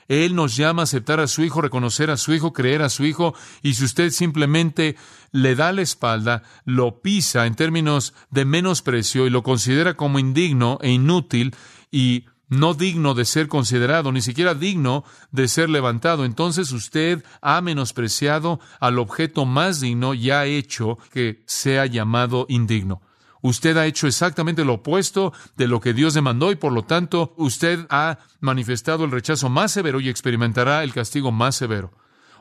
Él 0.07 0.35
nos 0.35 0.57
llama 0.57 0.83
a 0.83 0.85
aceptar 0.85 1.21
a 1.21 1.29
su 1.29 1.43
Hijo, 1.43 1.61
reconocer 1.61 2.11
a 2.11 2.17
su 2.17 2.33
Hijo, 2.33 2.53
creer 2.53 2.83
a 2.83 2.89
su 2.89 3.05
Hijo, 3.05 3.35
y 3.63 3.75
si 3.75 3.85
usted 3.85 4.11
simplemente 4.11 4.97
le 5.33 5.55
da 5.55 5.73
la 5.73 5.83
espalda, 5.83 6.43
lo 6.65 7.01
pisa 7.01 7.47
en 7.47 7.55
términos 7.55 8.13
de 8.31 8.45
menosprecio 8.45 9.27
y 9.27 9.31
lo 9.31 9.43
considera 9.43 9.95
como 9.95 10.19
indigno 10.19 10.79
e 10.83 10.91
inútil 10.91 11.55
y 11.91 12.27
no 12.51 12.75
digno 12.75 13.15
de 13.15 13.25
ser 13.25 13.49
considerado, 13.49 14.13
ni 14.13 14.21
siquiera 14.21 14.55
digno 14.55 15.05
de 15.31 15.49
ser 15.49 15.71
levantado. 15.71 16.25
Entonces 16.27 16.73
usted 16.73 17.25
ha 17.41 17.61
menospreciado 17.63 18.61
al 18.81 18.99
objeto 18.99 19.47
más 19.47 19.81
digno 19.81 20.13
y 20.13 20.31
ha 20.31 20.45
hecho 20.45 20.99
que 21.13 21.43
sea 21.47 21.87
llamado 21.87 22.45
indigno. 22.49 23.01
Usted 23.41 23.77
ha 23.79 23.87
hecho 23.87 24.07
exactamente 24.07 24.65
lo 24.65 24.75
opuesto 24.75 25.33
de 25.57 25.67
lo 25.67 25.81
que 25.81 25.95
Dios 25.95 26.13
demandó 26.13 26.53
y 26.53 26.57
por 26.57 26.73
lo 26.73 26.85
tanto 26.85 27.33
usted 27.39 27.87
ha 27.89 28.19
manifestado 28.41 29.05
el 29.05 29.13
rechazo 29.13 29.49
más 29.49 29.73
severo 29.73 30.01
y 30.01 30.11
experimentará 30.11 30.83
el 30.83 30.93
castigo 30.93 31.33
más 31.33 31.57
severo. 31.57 31.93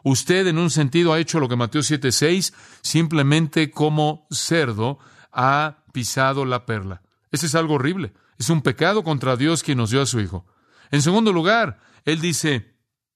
Usted 0.04 0.48
en 0.48 0.58
un 0.58 0.70
sentido 0.70 1.14
ha 1.14 1.20
hecho 1.20 1.40
lo 1.40 1.48
que 1.48 1.56
Mateo 1.56 1.82
7:6 1.82 2.54
simplemente 2.82 3.70
como 3.70 4.28
cerdo 4.32 5.00
ha 5.32 5.84
pisado 5.94 6.46
la 6.46 6.66
perla. 6.66 7.02
Ese 7.32 7.46
es 7.46 7.56
algo 7.56 7.76
horrible. 7.76 8.14
Es 8.40 8.50
un 8.50 8.62
pecado 8.62 9.04
contra 9.04 9.36
Dios 9.36 9.62
quien 9.62 9.78
nos 9.78 9.92
dio 9.92 10.02
a 10.02 10.06
su 10.06 10.20
Hijo. 10.22 10.48
En 10.92 11.02
segundo 11.02 11.34
lugar, 11.34 11.82
Él 12.06 12.22
dice, 12.22 12.74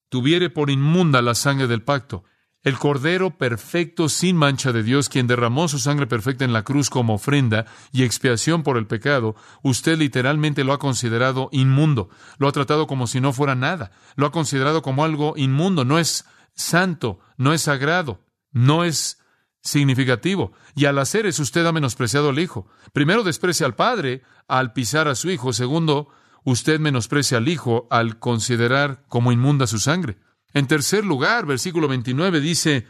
tuviere 0.10 0.50
por 0.50 0.70
inmunda 0.70 1.22
la 1.22 1.34
sangre 1.34 1.68
del 1.68 1.82
pacto. 1.82 2.26
El 2.62 2.78
Cordero 2.78 3.38
perfecto 3.38 4.10
sin 4.10 4.36
mancha 4.36 4.74
de 4.74 4.84
Dios, 4.84 5.10
quien 5.10 5.28
derramó 5.28 5.68
su 5.70 5.80
sangre 5.80 6.08
perfecta 6.08 6.46
en 6.46 6.54
la 6.54 6.64
cruz 6.64 6.90
como 6.90 7.16
ofrenda 7.16 7.66
y 7.92 8.04
expiación 8.04 8.64
por 8.64 8.78
el 8.78 8.86
pecado, 8.86 9.36
usted 9.64 9.98
literalmente 9.98 10.64
lo 10.64 10.74
ha 10.74 10.80
considerado 10.80 11.50
inmundo, 11.52 12.10
lo 12.38 12.48
ha 12.48 12.52
tratado 12.52 12.86
como 12.86 13.08
si 13.08 13.20
no 13.20 13.34
fuera 13.34 13.56
nada, 13.56 13.92
lo 14.16 14.26
ha 14.26 14.32
considerado 14.32 14.82
como 14.82 15.04
algo 15.04 15.34
inmundo, 15.36 15.84
no 15.84 16.00
es 16.00 16.26
santo, 16.54 17.20
no 17.38 17.54
es 17.54 17.62
sagrado, 17.62 18.22
no 18.52 18.84
es 18.84 19.20
significativo. 19.62 20.52
Y 20.76 20.86
al 20.86 21.00
hacer 21.00 21.26
eso, 21.26 21.42
usted 21.42 21.66
ha 21.66 21.72
menospreciado 21.72 22.30
al 22.30 22.40
Hijo. 22.40 22.68
Primero 22.92 23.24
desprecia 23.24 23.66
al 23.66 23.76
Padre 23.76 24.22
al 24.48 24.74
pisar 24.74 25.08
a 25.08 25.16
su 25.16 25.30
Hijo. 25.30 25.54
Segundo, 25.54 26.10
usted 26.44 26.80
menosprecia 26.80 27.38
al 27.38 27.48
Hijo 27.48 27.88
al 27.90 28.20
considerar 28.20 29.04
como 29.08 29.32
inmunda 29.32 29.68
su 29.68 29.80
sangre. 29.80 30.18
En 30.54 30.68
tercer 30.68 31.06
lugar, 31.06 31.46
versículo 31.46 31.88
29 31.88 32.40
dice, 32.40 32.88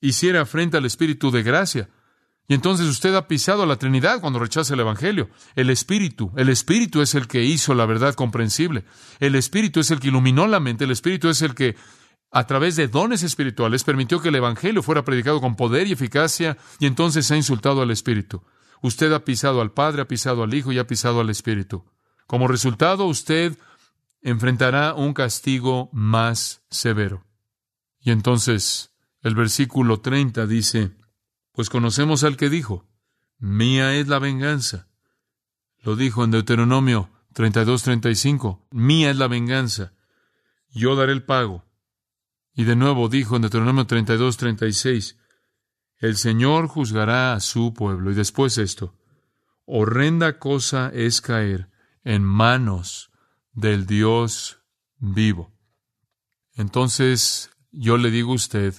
hiciera 0.00 0.46
frente 0.46 0.76
al 0.76 0.84
Espíritu 0.84 1.30
de 1.30 1.42
gracia. 1.42 1.88
Y 2.46 2.54
entonces 2.54 2.86
usted 2.86 3.14
ha 3.14 3.28
pisado 3.28 3.62
a 3.62 3.66
la 3.66 3.76
Trinidad 3.76 4.20
cuando 4.20 4.38
rechaza 4.38 4.72
el 4.72 4.80
Evangelio. 4.80 5.28
El 5.54 5.68
Espíritu, 5.68 6.32
el 6.36 6.48
Espíritu 6.48 7.02
es 7.02 7.14
el 7.14 7.26
que 7.26 7.44
hizo 7.44 7.74
la 7.74 7.84
verdad 7.84 8.14
comprensible. 8.14 8.84
El 9.20 9.34
Espíritu 9.34 9.80
es 9.80 9.90
el 9.90 10.00
que 10.00 10.08
iluminó 10.08 10.46
la 10.46 10.60
mente. 10.60 10.84
El 10.84 10.90
Espíritu 10.90 11.28
es 11.28 11.42
el 11.42 11.54
que 11.54 11.76
a 12.30 12.46
través 12.46 12.76
de 12.76 12.88
dones 12.88 13.22
espirituales, 13.22 13.84
permitió 13.84 14.20
que 14.20 14.28
el 14.28 14.34
Evangelio 14.34 14.82
fuera 14.82 15.04
predicado 15.04 15.40
con 15.40 15.56
poder 15.56 15.86
y 15.86 15.92
eficacia, 15.92 16.58
y 16.78 16.86
entonces 16.86 17.30
ha 17.30 17.36
insultado 17.36 17.82
al 17.82 17.90
Espíritu. 17.90 18.42
Usted 18.82 19.12
ha 19.12 19.24
pisado 19.24 19.60
al 19.60 19.72
Padre, 19.72 20.02
ha 20.02 20.08
pisado 20.08 20.42
al 20.42 20.54
Hijo 20.54 20.72
y 20.72 20.78
ha 20.78 20.86
pisado 20.86 21.20
al 21.20 21.30
Espíritu. 21.30 21.84
Como 22.26 22.48
resultado, 22.48 23.06
usted 23.06 23.56
enfrentará 24.22 24.94
un 24.94 25.14
castigo 25.14 25.88
más 25.92 26.62
severo. 26.70 27.24
Y 28.00 28.10
entonces 28.10 28.94
el 29.22 29.34
versículo 29.34 30.00
30 30.00 30.46
dice, 30.46 30.96
pues 31.52 31.70
conocemos 31.70 32.24
al 32.24 32.36
que 32.36 32.48
dijo, 32.48 32.86
mía 33.38 33.94
es 33.96 34.08
la 34.08 34.18
venganza. 34.18 34.88
Lo 35.80 35.96
dijo 35.96 36.24
en 36.24 36.30
Deuteronomio 36.30 37.10
32-35, 37.34 38.66
mía 38.70 39.10
es 39.10 39.16
la 39.16 39.28
venganza, 39.28 39.92
yo 40.70 40.96
daré 40.96 41.12
el 41.12 41.24
pago. 41.24 41.64
Y 42.54 42.64
de 42.64 42.76
nuevo 42.76 43.08
dijo 43.08 43.36
en 43.36 43.42
Deuteronomio 43.42 43.86
32, 43.86 44.36
36, 44.36 45.18
el 45.98 46.16
Señor 46.16 46.68
juzgará 46.68 47.32
a 47.32 47.40
su 47.40 47.74
pueblo. 47.74 48.10
Y 48.10 48.14
después 48.14 48.58
esto, 48.58 48.94
horrenda 49.64 50.38
cosa 50.38 50.90
es 50.94 51.20
caer 51.20 51.68
en 52.04 52.22
manos 52.22 53.10
del 53.52 53.86
Dios 53.86 54.60
vivo. 54.98 55.52
Entonces 56.54 57.50
yo 57.70 57.96
le 57.96 58.10
digo 58.10 58.32
a 58.32 58.36
usted, 58.36 58.74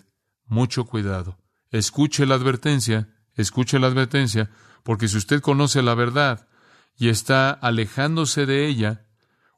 mucho 0.46 0.86
cuidado. 0.86 1.38
Escuche 1.72 2.26
la 2.26 2.36
advertencia, 2.36 3.10
escuche 3.36 3.80
la 3.80 3.88
advertencia, 3.88 4.50
porque 4.84 5.08
si 5.08 5.18
usted 5.18 5.42
conoce 5.42 5.82
la 5.82 5.94
verdad 5.94 6.48
y 6.98 7.10
está 7.10 7.52
alejándose 7.52 8.46
de 8.46 8.68
ella, 8.68 9.06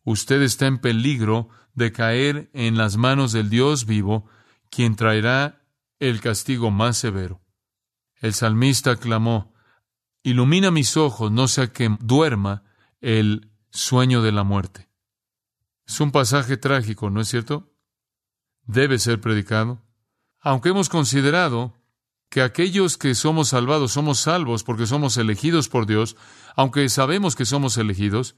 usted 0.04 0.41
está 0.41 0.67
en 0.67 0.80
peligro 0.80 1.50
de 1.74 1.91
caer 1.91 2.50
en 2.54 2.78
las 2.78 2.97
manos 2.97 3.32
del 3.32 3.50
Dios 3.50 3.86
vivo, 3.86 4.28
quien 4.69 4.95
traerá 4.95 5.63
el 6.00 6.19
castigo 6.19 6.71
más 6.71 6.97
severo. 6.97 7.41
El 8.21 8.34
salmista 8.34 8.95
clamó, 8.95 9.51
Ilumina 10.23 10.69
mis 10.69 10.95
ojos, 10.95 11.31
no 11.31 11.47
sea 11.47 11.73
que 11.73 11.97
duerma 11.99 12.63
el 13.01 13.51
sueño 13.71 14.21
de 14.21 14.31
la 14.31 14.43
muerte. 14.43 14.88
Es 15.88 15.99
un 15.99 16.12
pasaje 16.12 16.57
trágico, 16.57 17.10
¿no 17.10 17.19
es 17.21 17.27
cierto? 17.27 17.73
Debe 18.63 18.99
ser 18.99 19.19
predicado. 19.19 19.81
Aunque 20.39 20.69
hemos 20.69 20.89
considerado 20.89 21.73
que 22.29 22.43
aquellos 22.43 22.97
que 22.97 23.15
somos 23.15 23.49
salvados 23.49 23.93
somos 23.93 24.19
salvos 24.19 24.63
porque 24.63 24.86
somos 24.86 25.17
elegidos 25.17 25.67
por 25.67 25.88
Dios, 25.88 26.15
aunque 26.55 26.88
sabemos 26.89 27.36
que 27.36 27.45
somos 27.45 27.75
elegidos, 27.77 28.36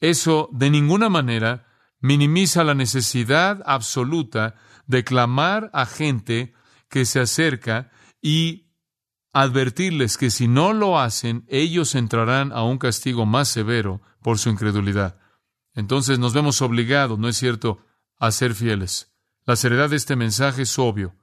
eso 0.00 0.48
de 0.52 0.70
ninguna 0.70 1.08
manera 1.08 1.66
minimiza 2.00 2.62
la 2.62 2.74
necesidad 2.74 3.62
absoluta 3.66 4.54
de 4.86 5.02
clamar 5.02 5.70
a 5.74 5.84
gente 5.84 6.54
que 6.88 7.04
se 7.04 7.20
acerca 7.20 7.90
y 8.22 8.67
advertirles 9.32 10.16
que 10.16 10.30
si 10.30 10.48
no 10.48 10.72
lo 10.72 10.98
hacen, 10.98 11.44
ellos 11.48 11.94
entrarán 11.94 12.52
a 12.52 12.62
un 12.62 12.78
castigo 12.78 13.26
más 13.26 13.48
severo 13.48 14.00
por 14.22 14.38
su 14.38 14.48
incredulidad. 14.50 15.18
Entonces 15.74 16.18
nos 16.18 16.32
vemos 16.32 16.62
obligados, 16.62 17.18
¿no 17.18 17.28
es 17.28 17.36
cierto?, 17.36 17.78
a 18.18 18.30
ser 18.32 18.54
fieles. 18.54 19.12
La 19.44 19.56
seriedad 19.56 19.90
de 19.90 19.96
este 19.96 20.16
mensaje 20.16 20.62
es 20.62 20.78
obvio, 20.78 21.14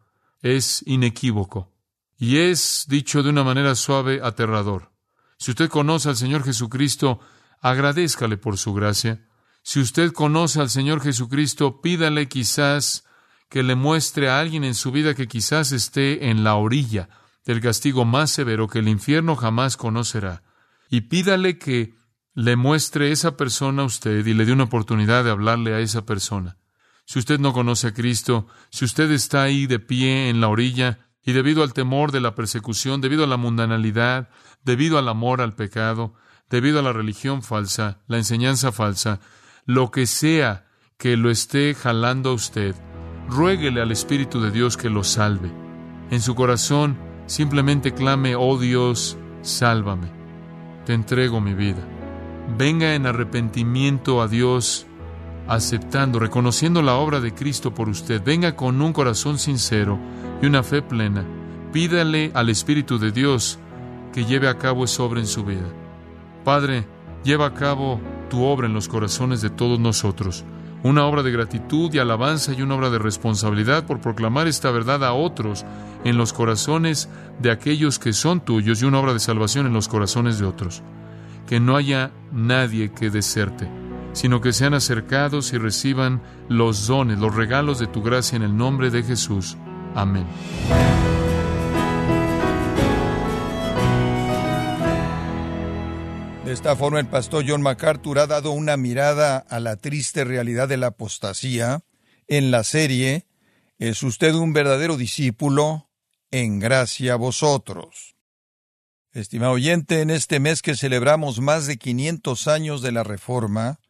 es 0.41 0.83
inequívoco 0.85 1.73
y 2.17 2.37
es, 2.37 2.85
dicho 2.87 3.21
de 3.21 3.29
una 3.29 3.43
manera 3.43 3.75
suave, 3.75 4.21
aterrador. 4.23 4.91
Si 5.37 5.51
usted 5.51 5.69
conoce 5.69 6.09
al 6.09 6.15
Señor 6.15 6.43
Jesucristo, 6.43 7.19
agradézcale 7.61 8.37
por 8.37 8.57
su 8.57 8.73
gracia. 8.73 9.27
Si 9.63 9.79
usted 9.79 10.13
conoce 10.13 10.61
al 10.61 10.69
Señor 10.69 11.01
Jesucristo, 11.01 11.81
pídale 11.81 12.29
quizás 12.29 13.03
que 13.49 13.63
le 13.63 13.75
muestre 13.75 14.29
a 14.29 14.39
alguien 14.39 14.63
en 14.63 14.75
su 14.75 14.91
vida 14.91 15.13
que 15.13 15.27
quizás 15.27 15.71
esté 15.71 16.29
en 16.29 16.43
la 16.43 16.55
orilla 16.55 17.09
del 17.45 17.61
castigo 17.61 18.05
más 18.05 18.31
severo 18.31 18.67
que 18.67 18.79
el 18.79 18.87
infierno 18.87 19.35
jamás 19.35 19.77
conocerá. 19.77 20.43
Y 20.89 21.01
pídale 21.01 21.57
que 21.57 21.95
le 22.33 22.55
muestre 22.55 23.11
esa 23.11 23.37
persona 23.37 23.83
a 23.83 23.85
usted 23.85 24.25
y 24.25 24.33
le 24.33 24.45
dé 24.45 24.51
una 24.51 24.65
oportunidad 24.65 25.23
de 25.23 25.31
hablarle 25.31 25.73
a 25.73 25.79
esa 25.79 26.05
persona. 26.05 26.57
Si 27.05 27.19
usted 27.19 27.39
no 27.39 27.53
conoce 27.53 27.87
a 27.87 27.93
Cristo, 27.93 28.47
si 28.71 28.83
usted 28.83 29.11
está 29.11 29.43
ahí 29.43 29.67
de 29.67 29.79
pie 29.79 30.29
en 30.29 30.41
la 30.41 30.47
orilla 30.47 30.99
y 31.23 31.33
debido 31.33 31.63
al 31.63 31.73
temor 31.73 32.11
de 32.11 32.19
la 32.19 32.35
persecución, 32.35 32.99
debido 32.99 33.23
a 33.23 33.27
la 33.27 33.37
mundanalidad, 33.37 34.29
debido 34.63 34.97
al 34.97 35.07
amor 35.07 35.39
al 35.39 35.53
pecado, 35.53 36.15
debido 36.49 36.79
a 36.79 36.81
la 36.81 36.93
religión 36.93 37.43
falsa, 37.43 38.01
la 38.07 38.17
enseñanza 38.17 38.71
falsa, 38.71 39.19
lo 39.65 39.91
que 39.91 40.07
sea 40.07 40.67
que 40.97 41.15
lo 41.17 41.29
esté 41.29 41.75
jalando 41.75 42.31
a 42.31 42.33
usted, 42.33 42.75
ruéguele 43.29 43.81
al 43.81 43.91
Espíritu 43.91 44.41
de 44.41 44.51
Dios 44.51 44.75
que 44.77 44.89
lo 44.89 45.03
salve. 45.03 45.51
En 46.11 46.21
su 46.21 46.35
corazón 46.35 46.97
simplemente 47.25 47.93
clame, 47.93 48.35
oh 48.35 48.57
Dios, 48.57 49.17
sálvame. 49.41 50.07
Te 50.85 50.93
entrego 50.93 51.41
mi 51.41 51.53
vida. 51.53 51.87
Venga 52.57 52.93
en 52.93 53.05
arrepentimiento 53.05 54.21
a 54.21 54.27
Dios, 54.27 54.85
aceptando, 55.47 56.19
reconociendo 56.19 56.81
la 56.81 56.95
obra 56.95 57.19
de 57.19 57.33
Cristo 57.33 57.73
por 57.73 57.89
usted. 57.89 58.21
Venga 58.23 58.55
con 58.55 58.81
un 58.81 58.93
corazón 58.93 59.39
sincero 59.39 59.99
y 60.41 60.45
una 60.45 60.63
fe 60.63 60.81
plena. 60.81 61.25
Pídale 61.73 62.31
al 62.33 62.49
Espíritu 62.49 62.99
de 62.99 63.11
Dios 63.11 63.59
que 64.13 64.25
lleve 64.25 64.47
a 64.47 64.57
cabo 64.57 64.85
esa 64.85 65.03
obra 65.03 65.19
en 65.19 65.27
su 65.27 65.43
vida. 65.43 65.67
Padre, 66.43 66.87
lleva 67.23 67.47
a 67.47 67.53
cabo 67.53 67.99
tu 68.29 68.43
obra 68.43 68.67
en 68.67 68.73
los 68.73 68.87
corazones 68.87 69.41
de 69.41 69.49
todos 69.49 69.79
nosotros. 69.79 70.45
Una 70.85 71.05
obra 71.05 71.23
de 71.23 71.31
gratitud 71.31 71.91
y 71.91 71.97
alabanza 71.97 72.53
y 72.53 72.61
una 72.61 72.75
obra 72.75 72.91
de 72.91 72.99
responsabilidad 72.99 73.87
por 73.87 74.01
proclamar 74.01 74.45
esta 74.45 74.69
verdad 74.69 75.03
a 75.03 75.13
otros 75.13 75.65
en 76.03 76.15
los 76.15 76.31
corazones 76.31 77.09
de 77.39 77.49
aquellos 77.49 77.97
que 77.97 78.13
son 78.13 78.39
tuyos 78.39 78.83
y 78.83 78.85
una 78.85 78.99
obra 78.99 79.13
de 79.13 79.19
salvación 79.19 79.65
en 79.65 79.73
los 79.73 79.87
corazones 79.87 80.37
de 80.37 80.45
otros. 80.45 80.83
Que 81.47 81.59
no 81.59 81.75
haya 81.75 82.11
nadie 82.31 82.91
que 82.91 83.09
deserte, 83.09 83.67
sino 84.13 84.41
que 84.41 84.53
sean 84.53 84.75
acercados 84.75 85.53
y 85.53 85.57
reciban 85.57 86.21
los 86.49 86.85
dones, 86.85 87.17
los 87.17 87.33
regalos 87.33 87.79
de 87.79 87.87
tu 87.87 88.03
gracia 88.03 88.35
en 88.35 88.43
el 88.43 88.55
nombre 88.55 88.91
de 88.91 89.01
Jesús. 89.01 89.57
Amén. 89.95 90.27
Esta 96.55 96.77
forma, 96.77 97.01
el 97.01 97.07
pastor 97.07 97.43
John 97.45 97.61
MacArthur 97.61 98.17
ha 98.17 98.27
dado 98.27 98.51
una 98.51 98.77
mirada 98.77 99.39
a 99.39 99.59
la 99.59 99.75
triste 99.75 100.23
realidad 100.23 100.69
de 100.69 100.77
la 100.77 100.87
apostasía 100.87 101.81
en 102.29 102.49
la 102.49 102.63
serie 102.63 103.27
¿Es 103.77 104.03
usted 104.03 104.33
un 104.33 104.53
verdadero 104.53 104.95
discípulo? 104.95 105.89
En 106.31 106.59
gracia 106.59 107.17
vosotros. 107.17 108.15
Estimado 109.11 109.51
oyente, 109.51 109.99
en 109.99 110.09
este 110.09 110.39
mes 110.39 110.61
que 110.61 110.77
celebramos 110.77 111.41
más 111.41 111.67
de 111.67 111.75
500 111.75 112.47
años 112.47 112.81
de 112.81 112.93
la 112.93 113.03
Reforma, 113.03 113.81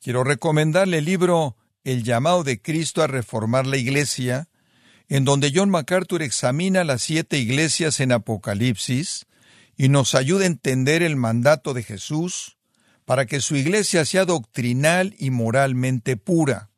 quiero 0.00 0.24
recomendarle 0.24 0.98
el 0.98 1.04
libro 1.04 1.56
El 1.84 2.02
llamado 2.02 2.42
de 2.42 2.60
Cristo 2.60 3.00
a 3.00 3.06
reformar 3.06 3.64
la 3.64 3.76
Iglesia, 3.76 4.48
en 5.08 5.24
donde 5.24 5.52
John 5.54 5.70
MacArthur 5.70 6.22
examina 6.22 6.82
las 6.82 7.02
siete 7.02 7.38
iglesias 7.38 8.00
en 8.00 8.10
Apocalipsis, 8.10 9.27
y 9.78 9.88
nos 9.88 10.14
ayuda 10.14 10.42
a 10.42 10.48
entender 10.48 11.02
el 11.02 11.16
mandato 11.16 11.72
de 11.72 11.84
Jesús 11.84 12.58
para 13.06 13.24
que 13.24 13.40
su 13.40 13.56
iglesia 13.56 14.04
sea 14.04 14.26
doctrinal 14.26 15.14
y 15.18 15.30
moralmente 15.30 16.18
pura. 16.18 16.68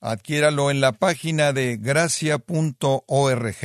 Adquiéralo 0.00 0.70
en 0.70 0.80
la 0.80 0.92
página 0.92 1.52
de 1.52 1.76
gracia.org 1.76 3.56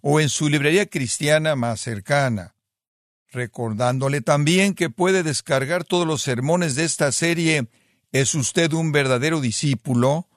o 0.00 0.20
en 0.20 0.28
su 0.28 0.48
librería 0.48 0.86
cristiana 0.86 1.56
más 1.56 1.80
cercana. 1.80 2.54
Recordándole 3.30 4.20
también 4.20 4.74
que 4.74 4.88
puede 4.88 5.22
descargar 5.22 5.84
todos 5.84 6.06
los 6.06 6.22
sermones 6.22 6.76
de 6.76 6.84
esta 6.84 7.12
serie 7.12 7.68
¿Es 8.12 8.36
usted 8.36 8.72
un 8.72 8.92
verdadero 8.92 9.40
discípulo? 9.40 10.28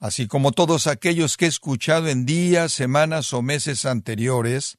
así 0.00 0.26
como 0.26 0.52
todos 0.52 0.86
aquellos 0.86 1.36
que 1.36 1.44
he 1.44 1.48
escuchado 1.48 2.08
en 2.08 2.24
días, 2.24 2.72
semanas 2.72 3.34
o 3.34 3.42
meses 3.42 3.84
anteriores, 3.84 4.78